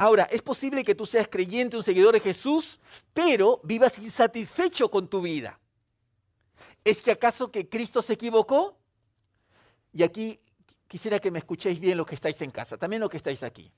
Ahora, 0.00 0.26
es 0.30 0.40
posible 0.40 0.82
que 0.82 0.94
tú 0.94 1.04
seas 1.04 1.28
creyente, 1.28 1.76
un 1.76 1.82
seguidor 1.82 2.14
de 2.14 2.20
Jesús, 2.20 2.80
pero 3.12 3.60
vivas 3.62 3.98
insatisfecho 3.98 4.90
con 4.90 5.08
tu 5.08 5.20
vida. 5.20 5.60
¿Es 6.82 7.02
que 7.02 7.10
acaso 7.10 7.50
que 7.50 7.68
Cristo 7.68 8.00
se 8.00 8.14
equivocó? 8.14 8.78
Y 9.92 10.02
aquí 10.02 10.40
quisiera 10.88 11.18
que 11.18 11.30
me 11.30 11.40
escuchéis 11.40 11.78
bien 11.78 11.98
los 11.98 12.06
que 12.06 12.14
estáis 12.14 12.40
en 12.40 12.50
casa, 12.50 12.78
también 12.78 13.00
los 13.00 13.10
que 13.10 13.18
estáis 13.18 13.42
aquí. 13.42 13.70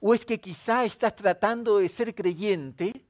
¿O 0.00 0.12
es 0.12 0.24
que 0.24 0.40
quizá 0.40 0.84
estás 0.84 1.14
tratando 1.14 1.78
de 1.78 1.88
ser 1.88 2.12
creyente, 2.12 3.06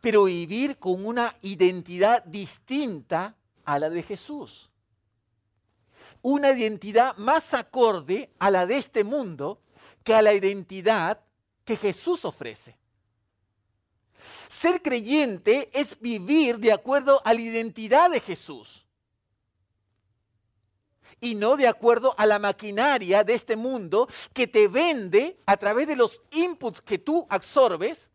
pero 0.00 0.24
vivir 0.24 0.78
con 0.78 1.04
una 1.04 1.36
identidad 1.42 2.24
distinta 2.24 3.36
a 3.66 3.78
la 3.78 3.90
de 3.90 4.02
Jesús? 4.02 4.70
Una 6.22 6.52
identidad 6.52 7.14
más 7.18 7.52
acorde 7.52 8.30
a 8.38 8.50
la 8.50 8.64
de 8.64 8.78
este 8.78 9.04
mundo 9.04 9.60
que 10.04 10.14
a 10.14 10.22
la 10.22 10.32
identidad 10.32 11.20
que 11.64 11.76
Jesús 11.76 12.24
ofrece. 12.24 12.76
Ser 14.48 14.82
creyente 14.82 15.70
es 15.72 15.98
vivir 15.98 16.58
de 16.58 16.72
acuerdo 16.72 17.20
a 17.24 17.34
la 17.34 17.40
identidad 17.40 18.10
de 18.10 18.20
Jesús 18.20 18.84
y 21.20 21.34
no 21.34 21.56
de 21.56 21.66
acuerdo 21.66 22.14
a 22.18 22.26
la 22.26 22.38
maquinaria 22.38 23.24
de 23.24 23.34
este 23.34 23.56
mundo 23.56 24.08
que 24.32 24.46
te 24.46 24.68
vende 24.68 25.38
a 25.46 25.56
través 25.56 25.88
de 25.88 25.96
los 25.96 26.20
inputs 26.30 26.82
que 26.82 26.98
tú 26.98 27.26
absorbes 27.30 28.10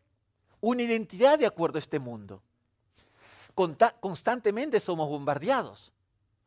una 0.60 0.82
identidad 0.82 1.38
de 1.38 1.46
acuerdo 1.46 1.78
a 1.78 1.80
este 1.80 1.98
mundo. 1.98 2.42
constantemente 4.00 4.78
somos 4.80 5.08
bombardeados. 5.08 5.92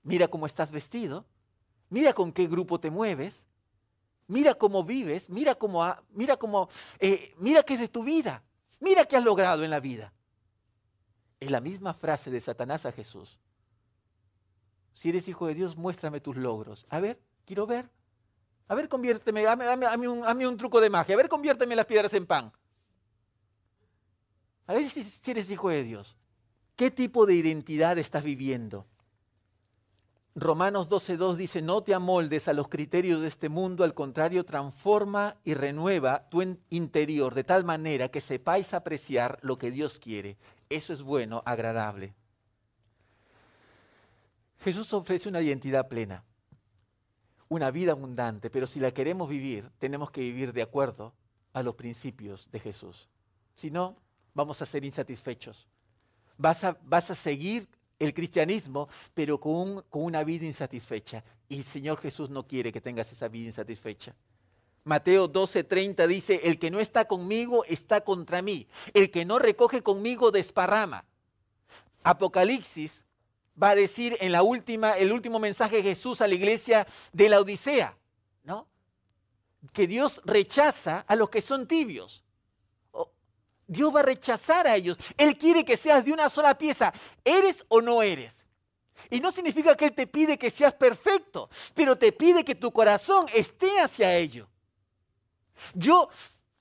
Mira 0.03 0.27
cómo 0.27 0.45
estás 0.45 0.71
vestido, 0.71 1.25
mira 1.89 2.13
con 2.13 2.31
qué 2.31 2.47
grupo 2.47 2.79
te 2.79 2.89
mueves, 2.89 3.45
Mira 4.27 4.53
cómo 4.55 4.83
vives, 4.83 5.29
mira 5.29 5.55
cómo, 5.55 5.83
mira 6.11 6.37
cómo, 6.37 6.69
eh, 6.99 7.33
mira 7.37 7.63
qué 7.63 7.73
es 7.75 7.79
de 7.81 7.87
tu 7.87 8.03
vida, 8.03 8.43
mira 8.79 9.05
qué 9.05 9.17
has 9.17 9.23
logrado 9.23 9.63
en 9.63 9.69
la 9.69 9.79
vida. 9.79 10.13
Es 11.39 11.51
la 11.51 11.59
misma 11.59 11.93
frase 11.93 12.31
de 12.31 12.39
Satanás 12.39 12.85
a 12.85 12.91
Jesús. 12.91 13.37
Si 14.93 15.09
eres 15.09 15.27
hijo 15.27 15.47
de 15.47 15.55
Dios, 15.55 15.75
muéstrame 15.75 16.21
tus 16.21 16.37
logros. 16.37 16.85
A 16.89 16.99
ver, 16.99 17.19
quiero 17.45 17.67
ver. 17.67 17.89
A 18.67 18.75
ver, 18.75 18.87
conviérteme, 18.87 19.43
dame, 19.43 20.07
un, 20.07 20.57
truco 20.57 20.79
de 20.79 20.89
magia. 20.89 21.15
A 21.15 21.17
ver, 21.17 21.27
conviérteme 21.27 21.75
las 21.75 21.85
piedras 21.85 22.13
en 22.13 22.25
pan. 22.25 22.51
A 24.65 24.73
ver 24.73 24.89
si 24.89 25.31
eres 25.31 25.49
hijo 25.49 25.69
de 25.69 25.83
Dios. 25.83 26.15
¿Qué 26.75 26.89
tipo 26.89 27.25
de 27.25 27.35
identidad 27.35 27.97
estás 27.97 28.23
viviendo? 28.23 28.87
Romanos 30.35 30.89
12.2 30.89 31.35
dice, 31.35 31.61
no 31.61 31.83
te 31.83 31.93
amoldes 31.93 32.47
a 32.47 32.53
los 32.53 32.67
criterios 32.67 33.21
de 33.21 33.27
este 33.27 33.49
mundo, 33.49 33.83
al 33.83 33.93
contrario, 33.93 34.43
transforma 34.43 35.37
y 35.43 35.53
renueva 35.53 36.27
tu 36.29 36.41
interior 36.71 37.35
de 37.35 37.43
tal 37.43 37.63
manera 37.63 38.09
que 38.09 38.19
sepáis 38.19 38.73
apreciar 38.73 39.37
lo 39.43 39.59
que 39.59 39.69
Dios 39.69 39.99
quiere. 39.99 40.37
Eso 40.69 40.91
es 40.91 41.03
bueno, 41.03 41.43
agradable. 41.45 42.15
Jesús 44.61 44.91
ofrece 44.93 45.29
una 45.29 45.41
identidad 45.41 45.87
plena, 45.87 46.23
una 47.47 47.69
vida 47.69 47.91
abundante, 47.91 48.49
pero 48.49 48.65
si 48.65 48.79
la 48.79 48.91
queremos 48.91 49.29
vivir, 49.29 49.69
tenemos 49.77 50.09
que 50.09 50.21
vivir 50.21 50.51
de 50.51 50.63
acuerdo 50.63 51.13
a 51.51 51.61
los 51.61 51.75
principios 51.75 52.49
de 52.51 52.59
Jesús. 52.59 53.07
Si 53.53 53.69
no, 53.69 53.97
vamos 54.33 54.63
a 54.63 54.65
ser 54.65 54.83
insatisfechos. 54.83 55.67
Vas 56.37 56.63
a, 56.63 56.75
vas 56.81 57.11
a 57.11 57.15
seguir 57.15 57.67
el 58.03 58.13
cristianismo, 58.13 58.89
pero 59.13 59.39
con, 59.39 59.83
una 59.91 60.23
vida 60.23 60.45
insatisfecha. 60.45 61.23
Y 61.47 61.57
el 61.57 61.63
Señor 61.63 61.97
Jesús 61.97 62.29
no 62.29 62.45
quiere 62.47 62.71
que 62.71 62.81
tengas 62.81 63.11
esa 63.11 63.27
vida 63.27 63.47
insatisfecha. 63.47 64.15
Mateo 64.83 65.31
12:30 65.31 66.07
dice, 66.07 66.41
el 66.43 66.59
que 66.59 66.69
no 66.69 66.79
está 66.79 67.05
conmigo 67.05 67.63
está 67.65 68.01
contra 68.01 68.41
mí. 68.41 68.67
El 68.93 69.11
que 69.11 69.25
no 69.25 69.39
recoge 69.39 69.81
conmigo 69.81 70.31
desparrama. 70.31 71.05
Apocalipsis 72.03 73.05
va 73.61 73.69
a 73.69 73.75
decir 73.75 74.17
en 74.19 74.31
la 74.31 74.43
última, 74.43 74.97
el 74.97 75.11
último 75.11 75.39
mensaje 75.39 75.77
de 75.77 75.83
Jesús 75.83 76.21
a 76.21 76.27
la 76.27 76.35
iglesia 76.35 76.87
de 77.13 77.29
la 77.29 77.39
Odisea, 77.39 77.97
¿no? 78.43 78.67
Que 79.71 79.87
Dios 79.87 80.21
rechaza 80.25 81.05
a 81.07 81.15
los 81.15 81.29
que 81.29 81.41
son 81.41 81.67
tibios. 81.67 82.22
Dios 83.67 83.93
va 83.95 84.01
a 84.01 84.03
rechazar 84.03 84.67
a 84.67 84.75
ellos. 84.75 84.97
Él 85.17 85.37
quiere 85.37 85.63
que 85.63 85.77
seas 85.77 86.03
de 86.03 86.13
una 86.13 86.29
sola 86.29 86.57
pieza. 86.57 86.93
¿Eres 87.23 87.65
o 87.69 87.81
no 87.81 88.01
eres? 88.01 88.45
Y 89.09 89.19
no 89.19 89.31
significa 89.31 89.75
que 89.75 89.85
Él 89.85 89.93
te 89.93 90.07
pide 90.07 90.37
que 90.37 90.51
seas 90.51 90.73
perfecto, 90.73 91.49
pero 91.73 91.97
te 91.97 92.11
pide 92.11 92.43
que 92.43 92.55
tu 92.55 92.71
corazón 92.71 93.25
esté 93.33 93.79
hacia 93.79 94.15
ello. 94.15 94.47
Yo, 95.73 96.09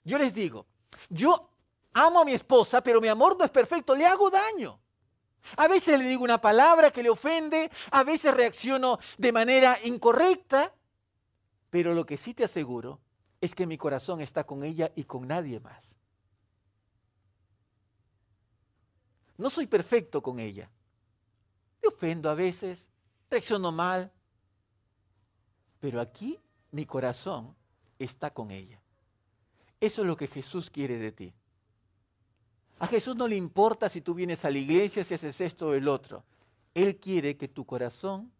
yo 0.04 0.18
les 0.18 0.34
digo, 0.34 0.66
yo 1.08 1.50
amo 1.92 2.20
a 2.20 2.24
mi 2.24 2.32
esposa, 2.32 2.82
pero 2.82 3.00
mi 3.00 3.08
amor 3.08 3.36
no 3.38 3.44
es 3.44 3.50
perfecto, 3.50 3.94
le 3.94 4.06
hago 4.06 4.30
daño. 4.30 4.78
A 5.56 5.66
veces 5.66 5.98
le 5.98 6.06
digo 6.06 6.22
una 6.22 6.40
palabra 6.40 6.90
que 6.90 7.02
le 7.02 7.10
ofende, 7.10 7.70
a 7.90 8.04
veces 8.04 8.34
reacciono 8.34 8.98
de 9.18 9.32
manera 9.32 9.78
incorrecta, 9.82 10.72
pero 11.68 11.94
lo 11.94 12.06
que 12.06 12.16
sí 12.16 12.32
te 12.34 12.44
aseguro 12.44 13.00
es 13.40 13.54
que 13.54 13.66
mi 13.66 13.76
corazón 13.76 14.20
está 14.20 14.44
con 14.44 14.62
ella 14.62 14.92
y 14.94 15.04
con 15.04 15.26
nadie 15.26 15.58
más. 15.58 16.01
No 19.36 19.50
soy 19.50 19.66
perfecto 19.66 20.22
con 20.22 20.38
ella. 20.38 20.70
Me 21.82 21.88
ofendo 21.88 22.30
a 22.30 22.34
veces, 22.34 22.88
reacciono 23.30 23.72
mal. 23.72 24.12
Pero 25.80 26.00
aquí 26.00 26.38
mi 26.70 26.86
corazón 26.86 27.54
está 27.98 28.32
con 28.32 28.50
ella. 28.50 28.80
Eso 29.80 30.02
es 30.02 30.06
lo 30.06 30.16
que 30.16 30.28
Jesús 30.28 30.70
quiere 30.70 30.98
de 30.98 31.12
ti. 31.12 31.34
A 32.78 32.86
Jesús 32.86 33.16
no 33.16 33.28
le 33.28 33.36
importa 33.36 33.88
si 33.88 34.00
tú 34.00 34.14
vienes 34.14 34.44
a 34.44 34.50
la 34.50 34.58
iglesia, 34.58 35.04
si 35.04 35.14
haces 35.14 35.40
esto 35.40 35.68
o 35.68 35.74
el 35.74 35.88
otro. 35.88 36.24
Él 36.74 36.98
quiere 36.98 37.36
que 37.36 37.48
tu 37.48 37.64
corazón 37.64 38.32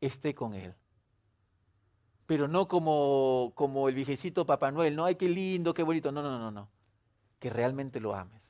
esté 0.00 0.34
con 0.34 0.54
Él. 0.54 0.74
Pero 2.26 2.48
no 2.48 2.68
como, 2.68 3.52
como 3.54 3.88
el 3.88 3.94
viejecito 3.94 4.44
Papá 4.44 4.70
Noel, 4.70 4.94
no, 4.94 5.04
ay, 5.04 5.14
qué 5.14 5.28
lindo, 5.28 5.72
qué 5.72 5.82
bonito. 5.82 6.12
No, 6.12 6.22
no, 6.22 6.38
no, 6.38 6.50
no. 6.50 6.68
Que 7.38 7.50
realmente 7.50 8.00
lo 8.00 8.14
ames. 8.14 8.47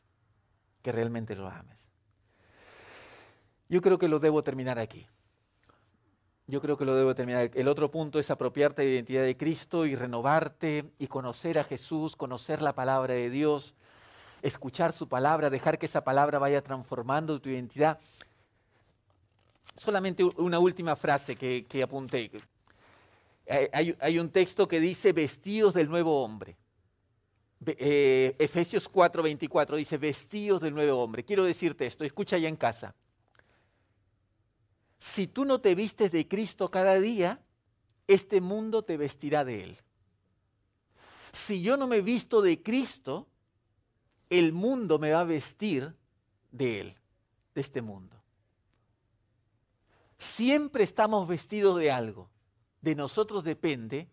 Que 0.83 0.93
realmente 0.93 1.35
lo 1.35 1.49
ames. 1.49 1.89
Yo 3.69 3.83
creo 3.83 3.99
que 3.99 4.09
lo 4.09 4.19
debo 4.19 4.43
terminar 4.43 4.79
aquí. 4.79 5.07
Yo 6.47 6.63
creo 6.63 6.79
que 6.79 6.87
lo 6.87 6.95
debo 6.95 7.15
terminar. 7.15 7.51
El 7.53 7.69
otro 7.69 7.91
punto 7.91 8.19
es 8.19 8.31
apropiarte 8.31 8.81
de 8.81 8.89
la 8.89 8.95
identidad 8.95 9.23
de 9.23 9.37
Cristo 9.37 9.85
y 9.85 9.95
renovarte 9.95 10.91
y 10.99 11.07
conocer 11.07 11.59
a 11.59 11.65
Jesús, 11.65 12.17
conocer 12.17 12.63
la 12.63 12.75
palabra 12.75 13.13
de 13.13 13.29
Dios, 13.29 13.75
escuchar 14.41 14.95
su 14.95 15.09
palabra, 15.09 15.51
dejar 15.51 15.79
que 15.79 15.85
esa 15.85 16.05
palabra 16.05 16.39
vaya 16.39 16.63
transformando 16.63 17.39
tu 17.39 17.51
identidad. 17.51 17.99
Solamente 19.77 20.25
una 20.25 20.59
última 20.59 20.97
frase 20.97 21.37
que, 21.37 21.83
apunté. 21.83 22.31
Hay, 23.73 23.95
hay, 24.01 24.19
un 24.19 24.31
texto 24.31 24.67
que 24.67 24.81
dice 24.81 25.13
vestidos 25.13 25.75
del 25.75 25.91
nuevo 25.91 26.25
hombre. 26.25 26.57
Eh, 27.67 28.37
Efesios 28.39 28.91
4:24 28.91 29.77
dice 29.77 29.99
vestidos 29.99 30.61
del 30.61 30.75
nuevo 30.75 31.03
hombre. 31.03 31.25
Quiero 31.25 31.45
decirte 31.45 31.87
esto, 31.87 32.05
escucha 32.05 32.39
ya 32.39 32.49
en 32.49 32.57
casa 32.57 32.95
si 34.99 35.27
tú 35.27 35.45
no 35.45 35.61
te 35.61 35.75
vistes 35.75 36.13
de 36.13 36.27
Cristo 36.27 36.71
cada 36.71 36.99
día, 36.99 37.41
este 38.07 38.41
mundo 38.41 38.83
te 38.83 38.97
vestirá 38.97 39.45
de 39.45 39.65
Él. 39.65 39.79
Si 41.33 41.63
yo 41.63 41.77
no 41.77 41.87
me 41.87 42.01
visto 42.01 42.43
de 42.43 42.63
Cristo, 42.63 43.29
el 44.31 44.53
mundo 44.53 44.99
me 44.99 45.13
va 45.13 45.21
a 45.21 45.25
vestir 45.25 45.95
de 46.51 46.81
Él, 46.81 46.95
de 47.55 47.61
este 47.61 47.81
mundo. 47.81 48.17
Siempre 50.19 50.83
estamos 50.83 51.29
vestidos 51.29 51.79
de 51.79 51.93
algo. 51.93 52.29
De 52.81 52.95
nosotros 52.95 53.45
depende 53.45 54.09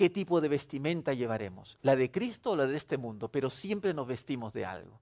qué 0.00 0.08
tipo 0.08 0.40
de 0.40 0.48
vestimenta 0.48 1.12
llevaremos, 1.12 1.76
la 1.82 1.94
de 1.94 2.10
Cristo 2.10 2.52
o 2.52 2.56
la 2.56 2.64
de 2.64 2.74
este 2.74 2.96
mundo, 2.96 3.28
pero 3.28 3.50
siempre 3.50 3.92
nos 3.92 4.06
vestimos 4.06 4.50
de 4.50 4.64
algo. 4.64 4.98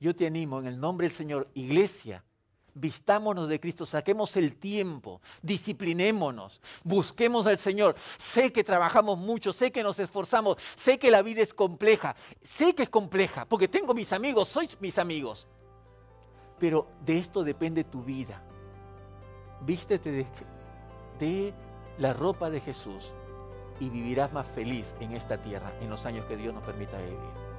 Yo 0.00 0.16
te 0.16 0.26
animo 0.26 0.58
en 0.58 0.66
el 0.66 0.80
nombre 0.80 1.06
del 1.06 1.14
Señor, 1.14 1.48
iglesia, 1.54 2.24
Vistámonos 2.74 3.48
de 3.48 3.60
Cristo, 3.60 3.86
saquemos 3.86 4.36
el 4.36 4.56
tiempo, 4.56 5.20
disciplinémonos, 5.42 6.60
busquemos 6.82 7.46
al 7.46 7.58
Señor. 7.58 7.94
Sé 8.16 8.52
que 8.52 8.64
trabajamos 8.64 9.18
mucho, 9.18 9.52
sé 9.52 9.70
que 9.70 9.82
nos 9.82 9.98
esforzamos, 9.98 10.56
sé 10.76 10.98
que 10.98 11.10
la 11.10 11.22
vida 11.22 11.42
es 11.42 11.52
compleja, 11.52 12.16
sé 12.42 12.74
que 12.74 12.84
es 12.84 12.88
compleja, 12.88 13.44
porque 13.44 13.68
tengo 13.68 13.92
mis 13.92 14.12
amigos, 14.12 14.48
sois 14.48 14.80
mis 14.80 14.98
amigos. 14.98 15.46
Pero 16.58 16.88
de 17.04 17.18
esto 17.18 17.42
depende 17.44 17.84
tu 17.84 18.02
vida. 18.02 18.42
Vístete 19.62 20.10
de, 20.12 20.26
de 21.18 21.54
la 21.98 22.12
ropa 22.12 22.50
de 22.50 22.60
Jesús 22.60 23.12
y 23.80 23.90
vivirás 23.90 24.32
más 24.32 24.46
feliz 24.46 24.94
en 25.00 25.12
esta 25.12 25.38
tierra 25.38 25.72
en 25.80 25.90
los 25.90 26.06
años 26.06 26.26
que 26.26 26.36
Dios 26.36 26.54
nos 26.54 26.62
permita 26.62 26.98
vivir. 26.98 27.49